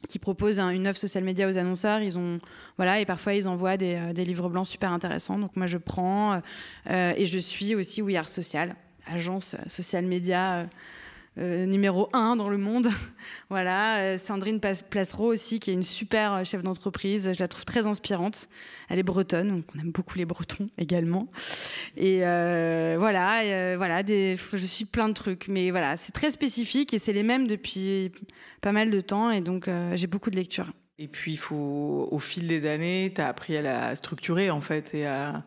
[0.08, 2.00] qui propose un- une offre social media aux annonceurs.
[2.02, 2.40] Ils ont,
[2.78, 5.40] voilà, et parfois ils envoient des, euh, livres blancs super intéressants.
[5.40, 6.42] Donc moi je prends
[6.90, 8.76] euh, et je suis aussi We Are Social,
[9.08, 10.68] agence euh, social média
[11.38, 12.88] euh, numéro un dans le monde.
[13.50, 17.32] voilà, euh, Sandrine Placereau aussi, qui est une super euh, chef d'entreprise.
[17.34, 18.48] Je la trouve très inspirante.
[18.88, 21.28] Elle est bretonne, donc on aime beaucoup les Bretons également.
[21.98, 27.14] Et voilà, voilà, je suis plein de trucs, mais voilà, c'est très spécifique et c'est
[27.14, 28.12] les mêmes depuis
[28.62, 30.72] pas mal de temps, et donc j'ai beaucoup de lectures.
[30.98, 35.06] Et puis, au fil des années, tu as appris à la structurer, en fait, et
[35.06, 35.44] à,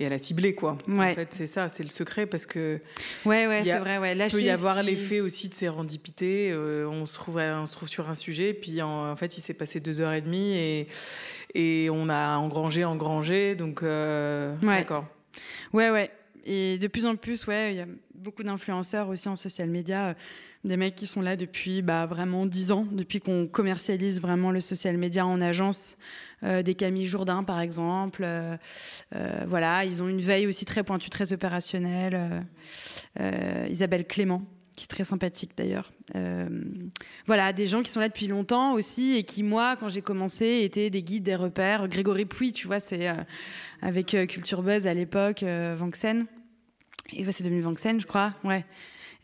[0.00, 0.78] et à la cibler, quoi.
[0.86, 1.10] Ouais.
[1.10, 2.80] En fait, c'est ça, c'est le secret, parce que
[3.26, 4.12] Ouais, ouais, c'est vrai, ouais.
[4.12, 6.50] il Lâcher peut y avoir qui- l'effet aussi de sérendipité.
[6.52, 9.40] euh, on, se trouve, on se trouve sur un sujet, puis en, en fait, il
[9.42, 10.86] s'est passé deux heures et demie, et,
[11.54, 14.78] et on a engrangé, engrangé, donc euh, Ouais.
[14.78, 15.06] d'accord.
[15.72, 16.10] Ouais, ouais.
[16.44, 20.08] Et de plus en plus, ouais, il y a beaucoup d'influenceurs aussi en social media,
[20.08, 20.14] euh,
[20.64, 24.60] des mecs qui sont là depuis bah, vraiment dix ans, depuis qu'on commercialise vraiment le
[24.60, 25.96] social media en agence.
[26.44, 28.22] Euh, des Camille Jourdain, par exemple.
[28.24, 28.56] Euh,
[29.14, 32.44] euh, voilà, ils ont une veille aussi très pointue, très opérationnelle.
[33.68, 34.42] Isabelle Clément,
[34.76, 35.90] qui est très sympathique d'ailleurs.
[37.26, 40.60] Voilà, des gens qui sont là depuis longtemps aussi et qui, moi, quand j'ai commencé,
[40.62, 41.88] étaient des guides, des repères.
[41.88, 43.08] Grégory Pouy, tu vois, c'est
[43.82, 46.26] avec Culture Buzz à l'époque, Vanxen.
[47.12, 48.34] Et ouais, c'est devenu Vanxen, je crois.
[48.44, 48.64] Ouais.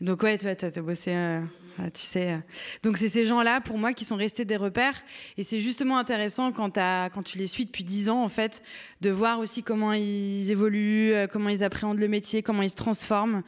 [0.01, 1.11] Donc, ouais, tu vois, t'as bossé.
[1.13, 1.41] euh,
[1.77, 2.33] voilà, tu sais.
[2.33, 2.37] euh.
[2.83, 5.01] Donc, c'est ces gens-là, pour moi, qui sont restés des repères.
[5.37, 8.61] Et c'est justement intéressant quand, quand tu les suis depuis 10 ans, en fait,
[9.01, 12.75] de voir aussi comment ils évoluent, euh, comment ils appréhendent le métier, comment ils se
[12.75, 13.41] transforment,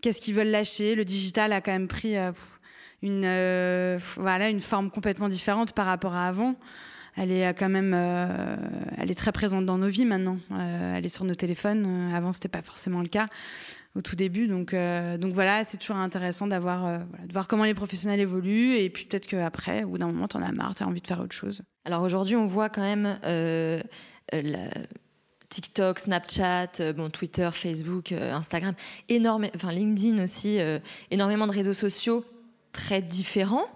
[0.00, 0.94] qu'est-ce qu'ils veulent lâcher?
[0.94, 2.16] Le digital a quand même pris.
[3.02, 6.56] une, voilà, une forme complètement différente par rapport à avant.
[7.16, 8.56] Elle est quand même, euh,
[8.98, 10.38] elle est très présente dans nos vies maintenant.
[10.52, 12.12] Euh, elle est sur nos téléphones.
[12.12, 13.26] Avant, c'était pas forcément le cas
[13.94, 14.48] au tout début.
[14.48, 18.74] Donc, donc voilà, c'est toujours intéressant d'avoir, de voir comment les professionnels évoluent.
[18.76, 21.20] Et puis peut-être qu'après, au bout d'un moment, t'en as marre, t'as envie de faire
[21.20, 21.62] autre chose.
[21.84, 23.18] Alors aujourd'hui, on voit quand même
[25.48, 28.74] TikTok, Snapchat, bon, Twitter, Facebook, Instagram,
[29.08, 30.58] énorme, enfin LinkedIn aussi,
[31.12, 32.24] énormément de réseaux sociaux
[32.72, 33.66] très différents.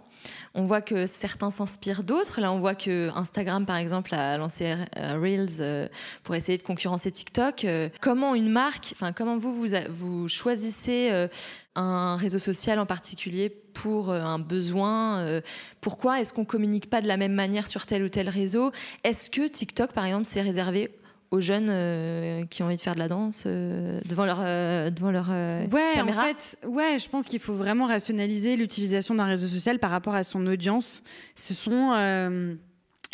[0.54, 2.40] On voit que certains s'inspirent d'autres.
[2.40, 5.88] Là, on voit que Instagram, par exemple, a lancé Reels euh,
[6.22, 7.64] pour essayer de concurrencer TikTok.
[7.64, 11.28] Euh, comment une marque, enfin, comment vous, vous, choisissez euh,
[11.74, 15.40] un réseau social en particulier pour un besoin
[15.80, 18.72] Pourquoi est-ce qu'on communique pas de la même manière sur tel ou tel réseau?
[19.04, 20.90] Est-ce que TikTok, par exemple, s'est réservé
[21.30, 24.90] aux jeunes euh, qui ont envie de faire de la danse euh, devant leur euh,
[24.90, 26.22] devant leur ouais, caméra.
[26.22, 30.14] En fait, ouais, je pense qu'il faut vraiment rationaliser l'utilisation d'un réseau social par rapport
[30.14, 31.02] à son audience.
[31.34, 31.92] Ce sont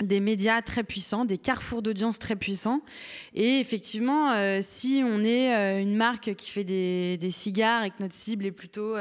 [0.02, 2.80] des médias très puissants, des carrefours d'audience très puissants.
[3.34, 8.44] Et effectivement, si on est une marque qui fait des, cigares et que notre cible
[8.44, 8.96] est plutôt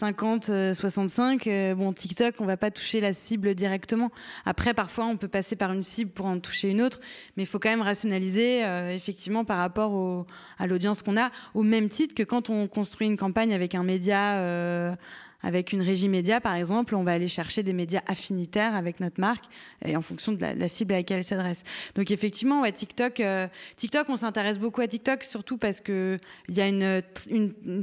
[0.00, 4.10] 50, 65, euh, euh, bon, TikTok, on va pas toucher la cible directement.
[4.46, 7.00] Après, parfois, on peut passer par une cible pour en toucher une autre,
[7.36, 10.26] mais il faut quand même rationaliser, euh, effectivement, par rapport
[10.58, 13.82] à l'audience qu'on a, au même titre que quand on construit une campagne avec un
[13.82, 14.96] média
[15.42, 19.20] avec une régie média, par exemple, on va aller chercher des médias affinitaires avec notre
[19.20, 19.44] marque
[19.84, 21.62] et en fonction de la, cible à laquelle elle s'adresse.
[21.94, 26.60] Donc effectivement, TikTok, euh, TikTok, on s'intéresse beaucoup à TikTok surtout parce que il y
[26.60, 27.02] a une,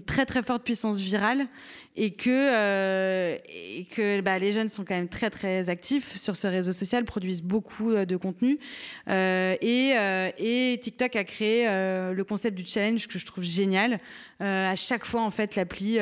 [0.05, 1.47] très très forte puissance virale
[1.95, 6.73] et que euh, bah, les jeunes sont quand même très très actifs sur ce réseau
[6.73, 8.59] social, produisent beaucoup euh, de contenu
[9.07, 9.95] et,
[10.37, 13.99] et TikTok a créé le concept du challenge que je trouve génial.
[14.39, 15.97] à chaque fois, en fait, l'appli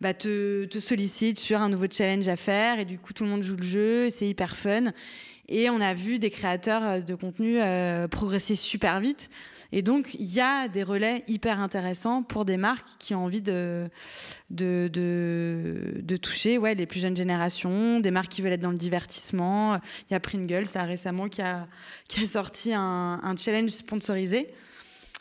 [0.00, 3.42] bah, te, sollicite sur un nouveau challenge à faire et du coup tout le monde
[3.42, 4.92] joue le jeu, c'est hyper fun.
[5.48, 9.28] Et on a vu des créateurs euh, de contenu euh, progresser super vite.
[9.72, 13.42] Et donc, il y a des relais hyper intéressants pour des marques qui ont envie
[13.42, 13.90] de,
[14.50, 18.78] de, de, toucher ouais, les plus jeunes générations, des marques qui veulent être dans le
[18.78, 19.80] divertissement.
[20.08, 21.66] Il y a Pringles, là, récemment, qui a,
[22.08, 24.48] qui a sorti un challenge sponsorisé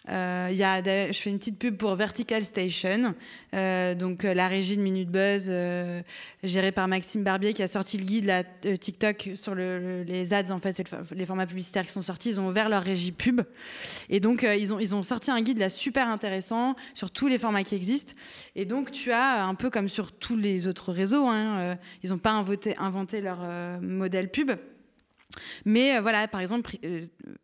[0.10, 3.16] euh, y a, je fais une petite pub pour Vertical Station,
[3.54, 6.02] euh, donc euh, la régie de Minute Buzz, euh,
[6.44, 8.46] gérée par Maxime Barbier, qui a sorti le guide
[8.80, 10.84] TikTok sur le, les ads, en fait,
[11.16, 12.30] les formats publicitaires qui sont sortis.
[12.30, 13.42] Ils ont ouvert leur régie pub.
[14.10, 17.38] Et donc, ils, ont, ils ont sorti un guide là super intéressant sur tous les
[17.38, 18.14] formats qui existent.
[18.56, 22.18] Et donc, tu as un peu comme sur tous les autres réseaux, hein, ils n'ont
[22.18, 23.40] pas inventé, inventé leur
[23.82, 24.52] modèle pub.
[25.66, 26.76] Mais voilà, par exemple,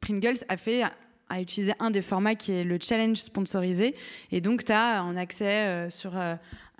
[0.02, 0.84] Pringles a fait
[1.30, 3.96] à utiliser un des formats qui est le challenge sponsorisé.
[4.32, 6.12] Et donc, tu as un accès euh, sur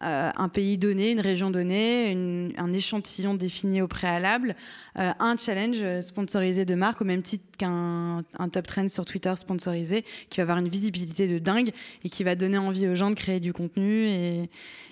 [0.02, 4.56] euh, euh, un pays donné, une région donnée, un échantillon défini au préalable,
[4.96, 10.38] un challenge sponsorisé de marque au même titre qu'un top trend sur Twitter sponsorisé qui
[10.38, 11.72] va avoir une visibilité de dingue
[12.04, 14.48] et qui va donner envie aux gens de créer du contenu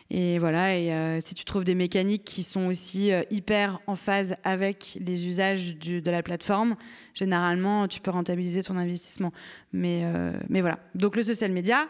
[0.10, 3.96] et, voilà, et euh, si tu trouves des mécaniques qui sont aussi euh, hyper en
[3.96, 6.76] phase avec les usages de la plateforme,
[7.13, 9.34] généralement, tu peux rentabiliser ton investissement.
[9.74, 10.80] Mais, euh, mais voilà.
[10.96, 11.88] Donc le social media,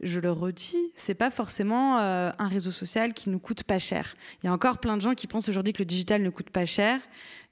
[0.00, 4.14] je le redis, c'est pas forcément un réseau social qui nous coûte pas cher.
[4.42, 6.50] Il y a encore plein de gens qui pensent aujourd'hui que le digital ne coûte
[6.50, 7.00] pas cher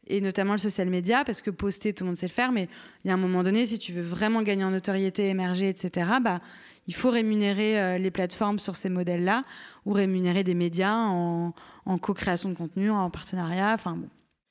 [0.09, 2.69] et notamment le social media, parce que poster, tout le monde sait le faire, mais
[3.05, 6.11] il y a un moment donné, si tu veux vraiment gagner en notoriété, émerger, etc.,
[6.23, 6.41] bah,
[6.87, 9.45] il faut rémunérer euh, les plateformes sur ces modèles-là
[9.85, 11.53] ou rémunérer des médias en,
[12.01, 13.75] co-création de contenu, en partenariat.
[13.75, 14.09] Enfin bon.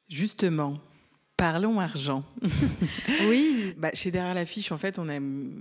[0.07, 0.75] Justement,
[1.38, 2.23] Parlons argent.
[3.30, 3.76] oui.
[3.78, 5.19] Bah, chez Derrière l'affiche, en fait, on a,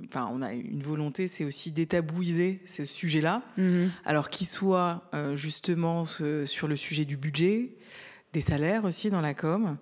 [0.08, 3.42] enfin, on a une volonté, c'est aussi d'étabouiser ce sujet-là.
[3.58, 3.90] Mhm.
[4.06, 7.74] Alors, qu'il soit euh, justement sur le sujet du budget,
[8.32, 9.76] des salaires aussi dans la com,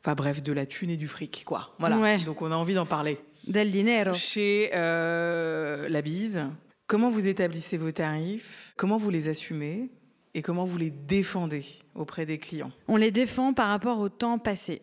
[0.00, 1.74] enfin bref, de la thune et du fric, quoi.
[1.78, 2.18] Voilà.
[2.18, 3.18] Donc, on a envie d'en parler.
[3.46, 4.14] Del dinero.
[4.14, 6.46] Chez euh, La Bise,
[6.88, 8.74] comment vous établissez vos tarifs?
[8.76, 9.90] Comment vous les assumez?
[10.34, 12.72] Et comment vous les défendez auprès des clients?
[12.88, 14.82] On les défend par rapport au temps passé.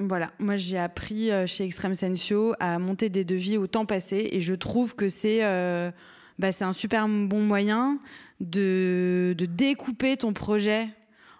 [0.00, 4.28] Voilà, moi j'ai appris euh, chez Extreme Sensio à monter des devis au temps passé
[4.32, 5.92] et je trouve que c'est euh,
[6.40, 8.00] bah, un super bon moyen
[8.40, 10.88] de, découper ton projet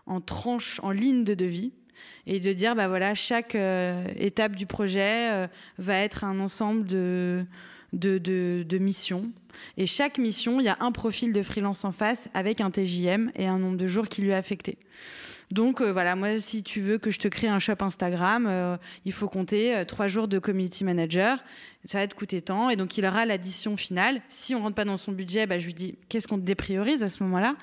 [0.07, 1.73] en tranches, en lignes de devis
[2.27, 7.45] et de dire bah voilà chaque euh, étape du projet va être un ensemble de,
[7.93, 9.33] de, missions
[9.77, 13.33] Et chaque mission, il y a un profil de freelance en face avec un TJM
[13.37, 14.79] et un nombre de jours qui lui est affecté.
[15.51, 18.77] Donc euh, voilà, moi, si tu veux que je te crée un shop Instagram, euh,
[19.05, 21.39] il faut compter euh, trois jours de community manager.
[21.85, 22.71] Ça va te coûter tant.
[22.71, 24.21] Et donc, il aura l'addition finale.
[24.29, 27.09] Si on rentre pas dans son budget, bah, je lui dis qu'est-ce qu'on dépriorise à
[27.09, 27.57] ce moment-là?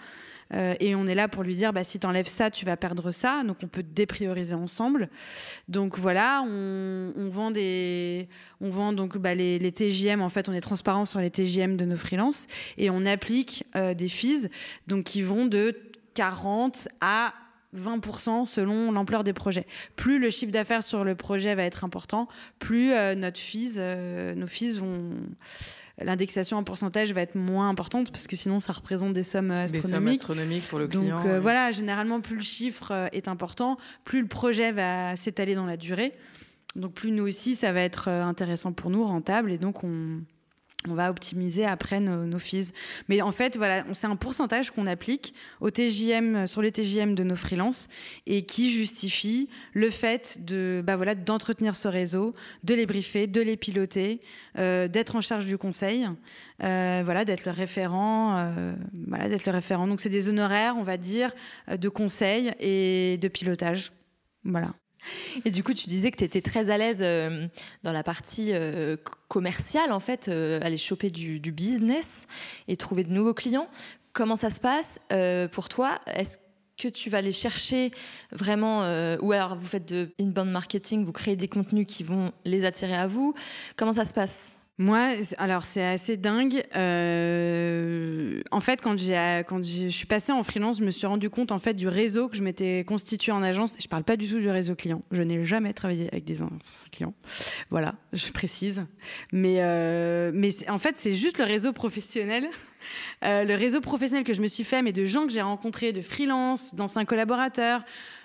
[0.53, 2.77] Euh, et on est là pour lui dire bah, si tu enlèves ça, tu vas
[2.77, 3.43] perdre ça.
[3.43, 5.09] Donc on peut déprioriser ensemble.
[5.67, 8.27] Donc voilà, on, vend des.
[8.59, 11.77] On vend donc bah, les, les, TJM, en fait, on est transparent sur les TJM
[11.77, 14.49] de nos freelances et on applique euh, des fees
[14.87, 15.77] donc, qui vont de
[16.13, 17.33] 40 à
[17.75, 19.65] 20% selon l'ampleur des projets.
[19.95, 22.27] Plus le chiffre d'affaires sur le projet va être important,
[22.59, 23.79] plus euh, notre fees,
[24.35, 25.11] nos fees vont
[26.03, 29.83] l'indexation en pourcentage va être moins importante parce que sinon ça représente des sommes astronomiques.
[29.83, 31.17] Des sommes astronomiques pour le client.
[31.17, 35.55] Donc euh, voilà, généralement plus le chiffre euh, est important, plus le projet va s'étaler
[35.55, 36.13] dans la durée.
[36.75, 40.21] Donc plus nous aussi ça va être euh, intéressant pour nous, rentable et donc on
[40.87, 42.71] on va optimiser après nos, fees.
[43.07, 47.23] Mais en fait, voilà, c'est un pourcentage qu'on applique au TJM, sur les TJM de
[47.23, 47.87] nos freelances
[48.25, 53.41] et qui justifie le fait de, bah voilà, d'entretenir ce réseau, de les briefer, de
[53.41, 54.21] les piloter,
[54.57, 56.07] euh, d'être en charge du conseil,
[56.63, 58.73] euh, voilà, d'être le référent, euh,
[59.07, 59.87] voilà, d'être le référent.
[59.87, 61.31] Donc c'est des honoraires, on va dire,
[61.69, 63.91] de conseil et de pilotage.
[64.43, 64.73] Voilà.
[65.45, 67.47] Et du coup, tu disais que tu étais très à l'aise euh,
[67.83, 72.27] dans la partie euh, commerciale, en fait, euh, aller choper du, business
[72.67, 73.67] et trouver de nouveaux clients.
[74.13, 74.99] Comment ça se passe
[75.51, 75.99] pour toi?
[76.07, 76.37] Est-ce
[76.81, 77.91] que tu vas aller chercher
[78.31, 78.81] vraiment,
[79.21, 82.95] ou alors vous faites de inbound marketing, vous créez des contenus qui vont les attirer
[82.95, 83.33] à vous?
[83.75, 84.60] Comment ça se passe?
[84.81, 86.63] Moi, alors c'est assez dingue.
[86.75, 88.95] Euh, en fait, quand
[89.47, 92.27] quand je suis passée en freelance, je me suis rendu compte en fait du réseau
[92.27, 93.75] que je m'étais constitué en agence.
[93.79, 95.03] Je parle pas du tout du réseau client.
[95.11, 96.37] Je n'ai jamais travaillé avec des
[96.91, 97.13] clients.
[97.69, 98.85] Voilà, je précise.
[99.31, 102.49] Mais euh, mais en fait, c'est juste le réseau professionnel.
[103.23, 105.93] Euh, le réseau professionnel que je me suis fait, mais de gens que j'ai rencontrés,
[105.93, 107.83] de freelance, d'anciens collaborateurs.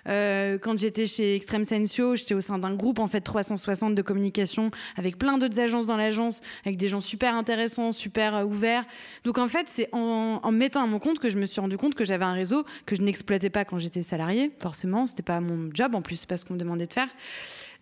[0.09, 4.03] Euh, quand j'étais chez Extreme Sensio, j'étais au sein d'un groupe en fait 360 de
[4.03, 8.85] communication avec plein d'autres agences dans l'agence, avec des gens super intéressants, super euh, ouverts.
[9.25, 11.77] Donc en fait, c'est en, me mettant à mon compte que je me suis rendu
[11.77, 14.51] compte que j'avais un réseau que je n'exploitais pas quand j'étais salarié.
[14.61, 17.09] Forcément, c'était pas mon job en plus, c'est pas ce qu'on me demandait de faire.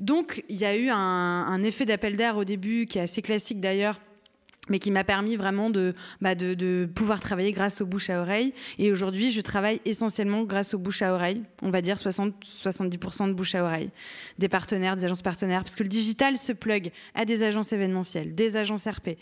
[0.00, 3.60] Donc il y a eu un effet d'appel d'air au début qui est assez classique
[3.60, 4.00] d'ailleurs
[4.68, 8.52] mais qui m'a permis vraiment de, bah de, pouvoir travailler grâce aux bouche à oreille.
[8.78, 11.42] Et aujourd'hui, je travaille essentiellement grâce aux bouche à oreille.
[11.62, 13.90] On va dire 60-70% de bouche à oreille.
[14.38, 15.62] Des partenaires, des agences partenaires.
[15.62, 19.18] Parce que le digital se plug à des agences événementielles, des agences RP.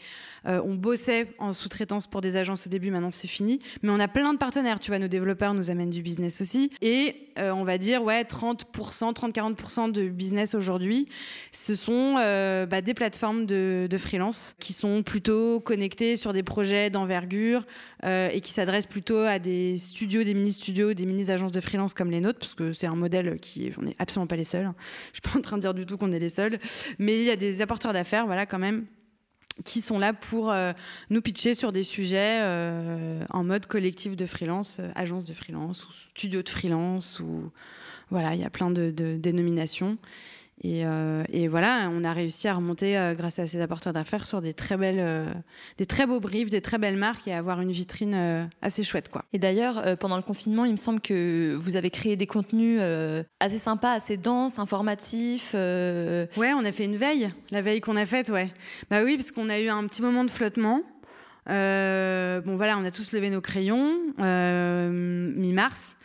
[0.46, 3.58] Euh, on bossait en sous-traitance pour des agences au début, maintenant c'est fini.
[3.82, 4.80] Mais on a plein de partenaires.
[4.80, 6.70] Tu vois, nos développeurs nous amènent du business aussi.
[6.80, 11.08] Et euh, on va dire, ouais, 30%, 30-40% de business aujourd'hui,
[11.50, 16.42] ce sont euh, bah, des plateformes de, de freelance qui sont plutôt connectés sur des
[16.42, 17.64] projets d'envergure
[18.04, 22.10] euh, et qui s'adressent plutôt à des studios, des mini-studios, des mini-agences de freelance comme
[22.10, 24.72] les nôtres, parce que c'est un modèle qui, on n'est absolument pas les seuls.
[25.12, 26.58] Je suis pas en train de dire du tout qu'on est les seuls,
[26.98, 28.86] mais il y a des apporteurs d'affaires, voilà, quand même
[29.64, 30.72] qui sont là pour euh,
[31.10, 35.86] nous pitcher sur des sujets euh, en mode collectif de freelance, euh, agence de freelance
[35.86, 37.50] ou studio de freelance ou
[38.10, 39.96] voilà, il y a plein de dénominations.
[40.64, 44.24] Et, euh, et, voilà, on a réussi à remonter euh, grâce à ces apporteurs d'affaires
[44.24, 45.26] sur des très belles, euh,
[45.76, 49.24] des très beaux briefs, des très belles marques et avoir une vitrine assez chouette, quoi.
[49.32, 52.80] Et d'ailleurs, pendant le confinement, il me semble que vous avez créé des contenus
[53.40, 55.54] assez sympas, assez denses, informatifs.
[55.54, 58.52] Ouais, on a fait une veille, la veille qu'on a faite, ouais.
[58.90, 60.82] Bah oui, parce qu'on a eu un petit moment de flottement.
[61.46, 65.96] Bon voilà, on a tous levé nos crayons mi-mars.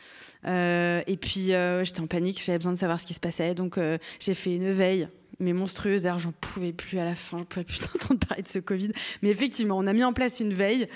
[0.45, 3.53] Euh, et puis euh, j'étais en panique, j'avais besoin de savoir ce qui se passait,
[3.53, 5.07] donc euh, j'ai fait une veille
[5.39, 6.03] mais monstrueuse.
[6.03, 8.91] D'ailleurs, j'en pouvais plus à la fin, je pouvais plus entendre parler de ce Covid.
[9.21, 10.87] Mais effectivement, on a mis en place une veille.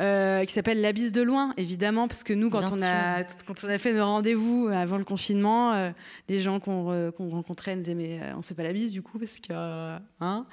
[0.00, 3.68] Euh, qui s'appelle l'abysse de loin, évidemment, parce que nous, quand on, a, quand on
[3.68, 5.90] a fait nos rendez-vous avant le confinement, euh,
[6.30, 8.90] les gens qu'on qu rencontrait nous disaient mais euh, on se fait pas la bise
[8.90, 10.46] du coup parce que hein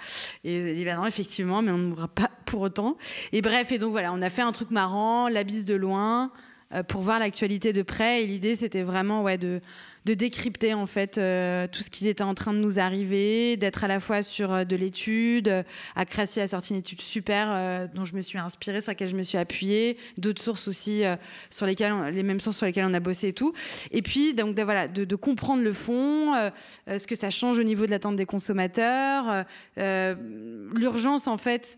[0.44, 2.98] et, et ben non effectivement, mais on ne mourra pas pour autant.
[3.32, 6.34] Et bref, et donc voilà, on a fait un truc marrant, l'abysse de loin
[6.88, 8.24] pour voir l'actualité de près.
[8.24, 9.62] Et l'idée, c'était vraiment ouais, de,
[10.16, 13.88] décrypter en fait euh, tout ce qui était en train de nous arriver, d'être à
[13.88, 15.64] la fois sur euh, de l'étude.
[15.96, 19.16] Acracy a sorti une étude super euh, dont je me suis inspirée, sur laquelle je
[19.16, 21.16] me suis appuyée, d'autres sources aussi euh,
[21.50, 23.54] sur lesquelles on, les mêmes sources sur lesquelles on a bossé et tout.
[23.92, 26.50] Et puis donc de, voilà, de, de comprendre le fond, euh,
[26.88, 29.46] ce que ça change au niveau de l'attente des consommateurs,
[29.78, 31.78] l'urgence en fait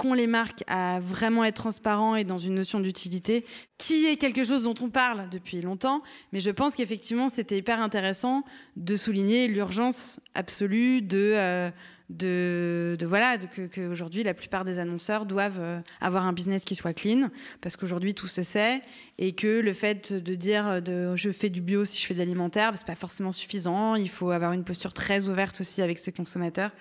[0.00, 3.44] qu'ont les marques à vraiment être transparents et dans une notion d'utilité,
[3.76, 7.82] qui est quelque chose dont on parle depuis longtemps, mais je pense qu'effectivement c'était hyper
[7.82, 8.42] intéressant
[8.76, 11.70] de souligner l'urgence absolue de, euh,
[12.10, 16.92] de, voilà que, aujourd'hui la plupart des annonceurs doivent euh, avoir un business qui soit
[16.92, 17.30] clean
[17.60, 18.80] parce qu'aujourd'hui tout se sait
[19.18, 20.82] et que le fait de dire
[21.14, 23.94] je fais du bio si je fais de l'alimentaire bah, c'est pas forcément suffisant.
[23.94, 26.72] Il faut avoir une posture très ouverte aussi avec ses consommateurs.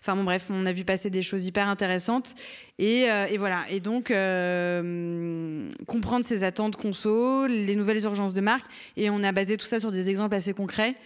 [0.00, 2.34] Enfin bon bref on a vu passer des choses hyper intéressantes.
[2.78, 3.64] Et, euh, voilà.
[3.70, 8.66] Et donc euh, comprendre ses attentes conso les nouvelles urgences de marque.
[8.96, 10.96] Et on a basé tout ça sur des exemples assez concrets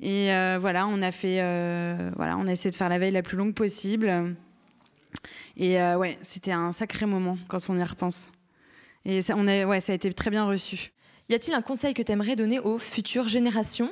[0.00, 3.10] et euh, voilà, on a fait, euh, voilà, on a essayé de faire la veille
[3.10, 4.36] la plus longue possible.
[5.56, 8.30] Et euh, ouais, c'était un sacré moment quand on y repense.
[9.04, 10.92] Et ça, on a, ouais, ça a été très bien reçu.
[11.28, 13.90] Y a-t-il un conseil que tu aimerais donner aux futures générations?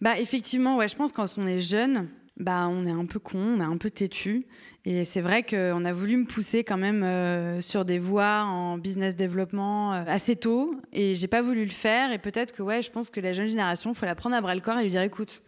[0.00, 2.08] Bah effectivement, ouais, je pense que quand on est jeune,
[2.38, 4.46] bah on est un peu con, on est un peu têtu.
[4.84, 8.78] Et c'est vrai qu'on a voulu me pousser quand même euh, sur des voies en
[8.78, 10.74] business développement euh, assez tôt.
[10.92, 12.12] Et j'ai pas voulu le faire.
[12.12, 14.54] Et peut-être que ouais, je pense que la jeune génération, faut la prendre à bras
[14.54, 15.42] le corps et lui dire écoute.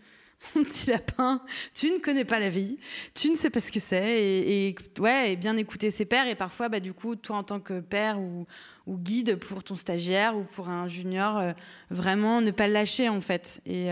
[0.54, 1.40] Mon petit lapin,
[1.72, 2.76] tu ne connais pas la vie,
[3.14, 6.34] tu ne sais pas ce que c'est, et, ouais, et bien écouter ses pairs, et
[6.34, 8.46] parfois, bah, du coup, toi en tant que père ou,
[8.86, 11.52] guide pour ton stagiaire ou pour un junior, euh,
[11.88, 13.62] vraiment ne pas le lâcher en fait.
[13.64, 13.88] Et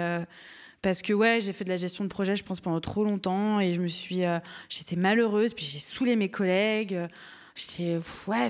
[0.82, 3.60] parce que ouais, j'ai fait de la gestion de projet, je pense pendant trop longtemps
[3.60, 6.98] et je me suis, euh, j'étais malheureuse, puis j'ai saoulé mes collègues.
[7.54, 8.48] J'étais ouais,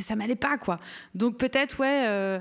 [0.00, 0.78] ça m'allait pas quoi.
[1.14, 2.38] Donc peut-être ouais, euh,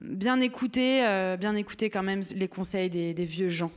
[0.00, 3.70] bien écouter, euh, bien écouter quand même les conseils des vieux gens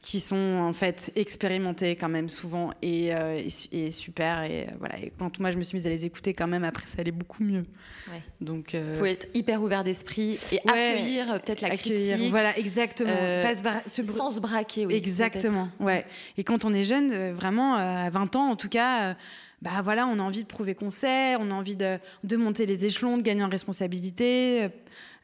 [0.00, 4.62] qui sont en fait expérimentés quand même souvent et, euh, et su- et super et
[4.62, 4.98] euh, voilà.
[4.98, 7.10] Et quand moi je me suis mise à les écouter quand même, après ça allait
[7.10, 7.64] beaucoup mieux.
[8.10, 8.22] Ouais.
[8.40, 12.30] Donc euh, faut être hyper ouvert d'esprit et Ouais, accueillir peut-être la accueillir, critique.
[12.30, 13.10] Voilà, exactement.
[13.42, 14.94] Pas se bra- se br- sans se braquer, oui.
[14.94, 16.06] Exactement, ouais.
[16.38, 19.16] Et quand on est jeune, vraiment, à 20 ans en tout cas,
[19.60, 22.64] bah voilà, on a envie de prouver qu'on sait, on a envie de, de monter
[22.64, 24.68] les échelons, de gagner en responsabilité.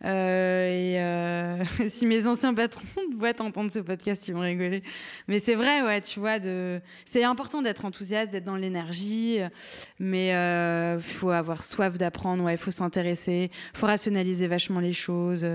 [0.04, 4.40] Euh, euh, et euh, si mes anciens patrons de boîte entendent ce podcast, ils vont
[4.40, 4.82] rigoler.
[5.28, 6.80] Mais c'est vrai, ouais, tu vois, de...
[7.04, 9.48] c'est important d'être enthousiaste, d'être dans l'énergie, euh,
[9.98, 10.28] mais
[10.96, 15.46] il faut avoir soif d'apprendre, ouais, il faut s'intéresser, il faut rationaliser vachement les choses.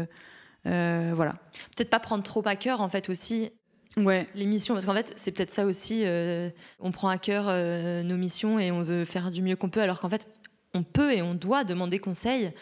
[0.68, 1.36] euh, voilà.
[1.76, 3.52] Peut-être pas prendre trop à cœur en fait aussi
[3.98, 4.26] Ouais.
[4.36, 8.04] les missions parce qu'en fait c'est peut-être ça aussi euh, on prend à cœur euh,
[8.04, 10.30] nos missions et on veut faire du mieux qu'on peut alors qu'en fait
[10.74, 12.54] on peut et on doit demander conseil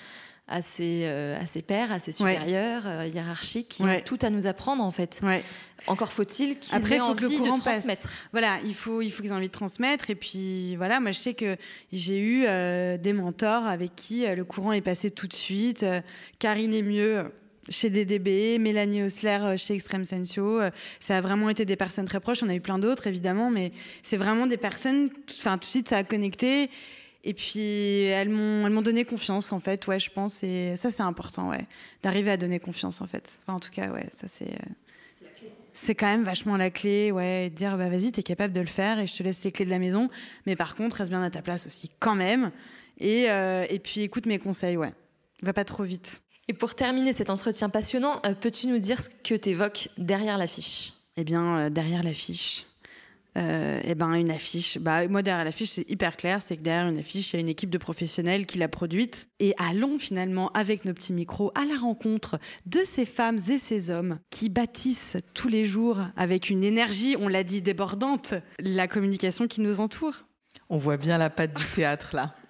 [0.52, 3.98] à ses, euh, à ses pairs, à ses supérieurs euh, hiérarchiques qui Ouais.
[3.98, 5.20] ont tout à nous apprendre en fait.
[5.24, 5.44] Ouais.
[5.88, 7.60] Encore faut-il qu'ils Après, aient faut que le envie de passe.
[7.62, 8.10] transmettre.
[8.32, 10.10] Voilà, il faut, il faut qu'ils aient envie de transmettre.
[10.10, 11.56] Et puis, voilà, moi, je sais que
[11.94, 15.86] j'ai eu euh, des mentors avec qui euh, le courant est passé tout de suite.
[16.40, 17.32] Karine est mieux
[17.70, 20.60] chez DDB, Mélanie Osler chez Extreme Sensio.
[21.00, 22.42] Ça a vraiment été des personnes très proches.
[22.44, 23.72] On a eu plein d'autres, évidemment, mais
[24.02, 25.10] c'est vraiment des personnes.
[25.38, 26.70] Enfin, tout de suite, ça a connecté.
[27.24, 30.44] Et puis, elles m'ont, elles m'ont donné confiance, en fait, ouais, je pense.
[30.44, 31.66] Et ça, c'est important, ouais,
[32.02, 33.40] d'arriver à donner confiance, en fait.
[33.44, 34.52] Enfin, en tout cas, ouais, ça, c'est.
[34.52, 34.70] euh,
[35.72, 38.60] c'est quand même vachement la clé, ouais, et de dire bah vas-y, t'es capable de
[38.60, 40.10] le faire et je te laisse les clés de la maison,
[40.46, 42.52] mais par contre, reste bien à ta place aussi quand même.
[43.00, 44.94] Et, euh, et puis écoute mes conseils, ouais.
[45.42, 46.22] Va pas trop vite.
[46.50, 50.94] Et pour terminer cet entretien passionnant, euh, peux-tu nous dire ce que t'évoques derrière l'affiche?
[51.16, 52.66] Eh bien, euh, derrière l'affiche,
[53.38, 54.78] euh, eh ben une affiche.
[54.80, 57.42] Bah moi derrière l'affiche, c'est hyper clair, c'est que derrière une affiche, il y a
[57.42, 59.28] une équipe de professionnels qui l'a produite.
[59.40, 63.92] Et allons finalement avec nos petits micros à la rencontre de ces femmes et ces
[63.92, 69.48] hommes qui bâtissent tous les jours avec une énergie, on l'a dit, débordante, la communication
[69.48, 70.26] qui nous entoure.
[70.72, 72.36] On voit bien la patte du théâtre là.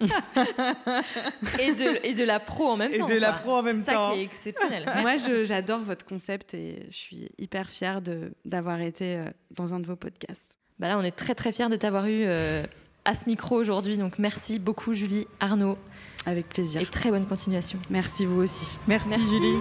[1.58, 3.06] et de, et de la pro en même Et temps.
[3.08, 4.08] de la pro en même C'est temps.
[4.10, 4.86] ça qui est exceptionnel.
[5.00, 8.02] Moi, j'adore votre concept et je suis hyper fière
[8.44, 10.58] d'avoir été euh, dans un de vos podcasts.
[10.80, 12.64] Bah là, on est très très fiers de t'avoir eu euh,
[13.04, 13.98] à ce micro aujourd'hui.
[13.98, 15.76] Donc merci beaucoup Julie, Arnaud,
[16.24, 16.80] Avec plaisir.
[16.80, 17.78] et très bonne continuation.
[17.90, 18.78] Merci vous aussi.
[18.88, 19.28] Merci, Merci.
[19.28, 19.58] Julie.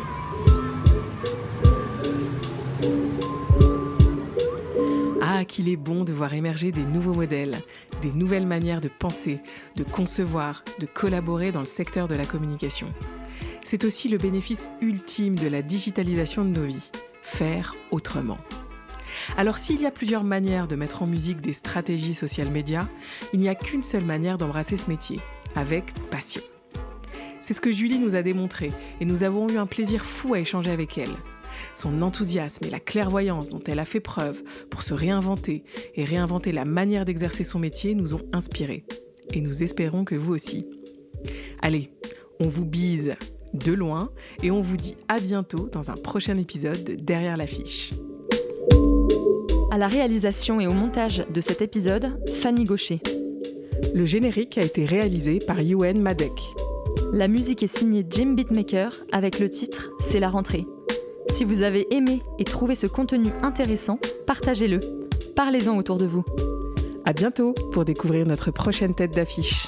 [5.22, 7.58] Ah, qu'il est bon de voir émerger des nouveaux modèles,
[8.02, 9.42] des nouvelles manières de penser,
[9.76, 12.88] de concevoir, de collaborer dans le secteur de la communication.
[13.66, 16.92] C'est aussi le bénéfice ultime de la digitalisation de nos vies,
[17.22, 18.38] faire autrement.
[19.38, 22.88] Alors s'il y a plusieurs manières de mettre en musique des stratégies social médias,
[23.34, 25.20] il n'y a qu'une seule manière d'embrasser ce métier,
[25.56, 26.42] avec passion.
[27.42, 30.40] C'est ce que Julie nous a démontré et nous avons eu un plaisir fou à
[30.40, 31.16] échanger avec elle.
[31.74, 35.64] Son enthousiasme et la clairvoyance dont elle a fait preuve pour se réinventer
[35.96, 38.86] et réinventer la manière d'exercer son métier nous ont inspirés.
[39.34, 40.68] Et nous espérons que vous aussi.
[41.62, 41.92] Allez,
[42.40, 43.16] on vous bise
[43.54, 44.12] de loin
[44.44, 47.92] et on vous dit à bientôt dans un prochain épisode de Derrière l'affiche.
[49.72, 53.02] À la réalisation et au montage de cet épisode, Fanny Gaucher.
[53.94, 56.32] Le générique a été réalisé par Yuen Madek.
[57.14, 60.66] La musique est signée Jim Beatmaker avec le titre C'est la rentrée.
[61.30, 64.80] Si vous avez aimé et trouvé ce contenu intéressant, partagez-le.
[65.36, 66.26] Parlez-en autour de vous.
[67.06, 69.68] À bientôt pour découvrir notre prochaine tête d'affiche.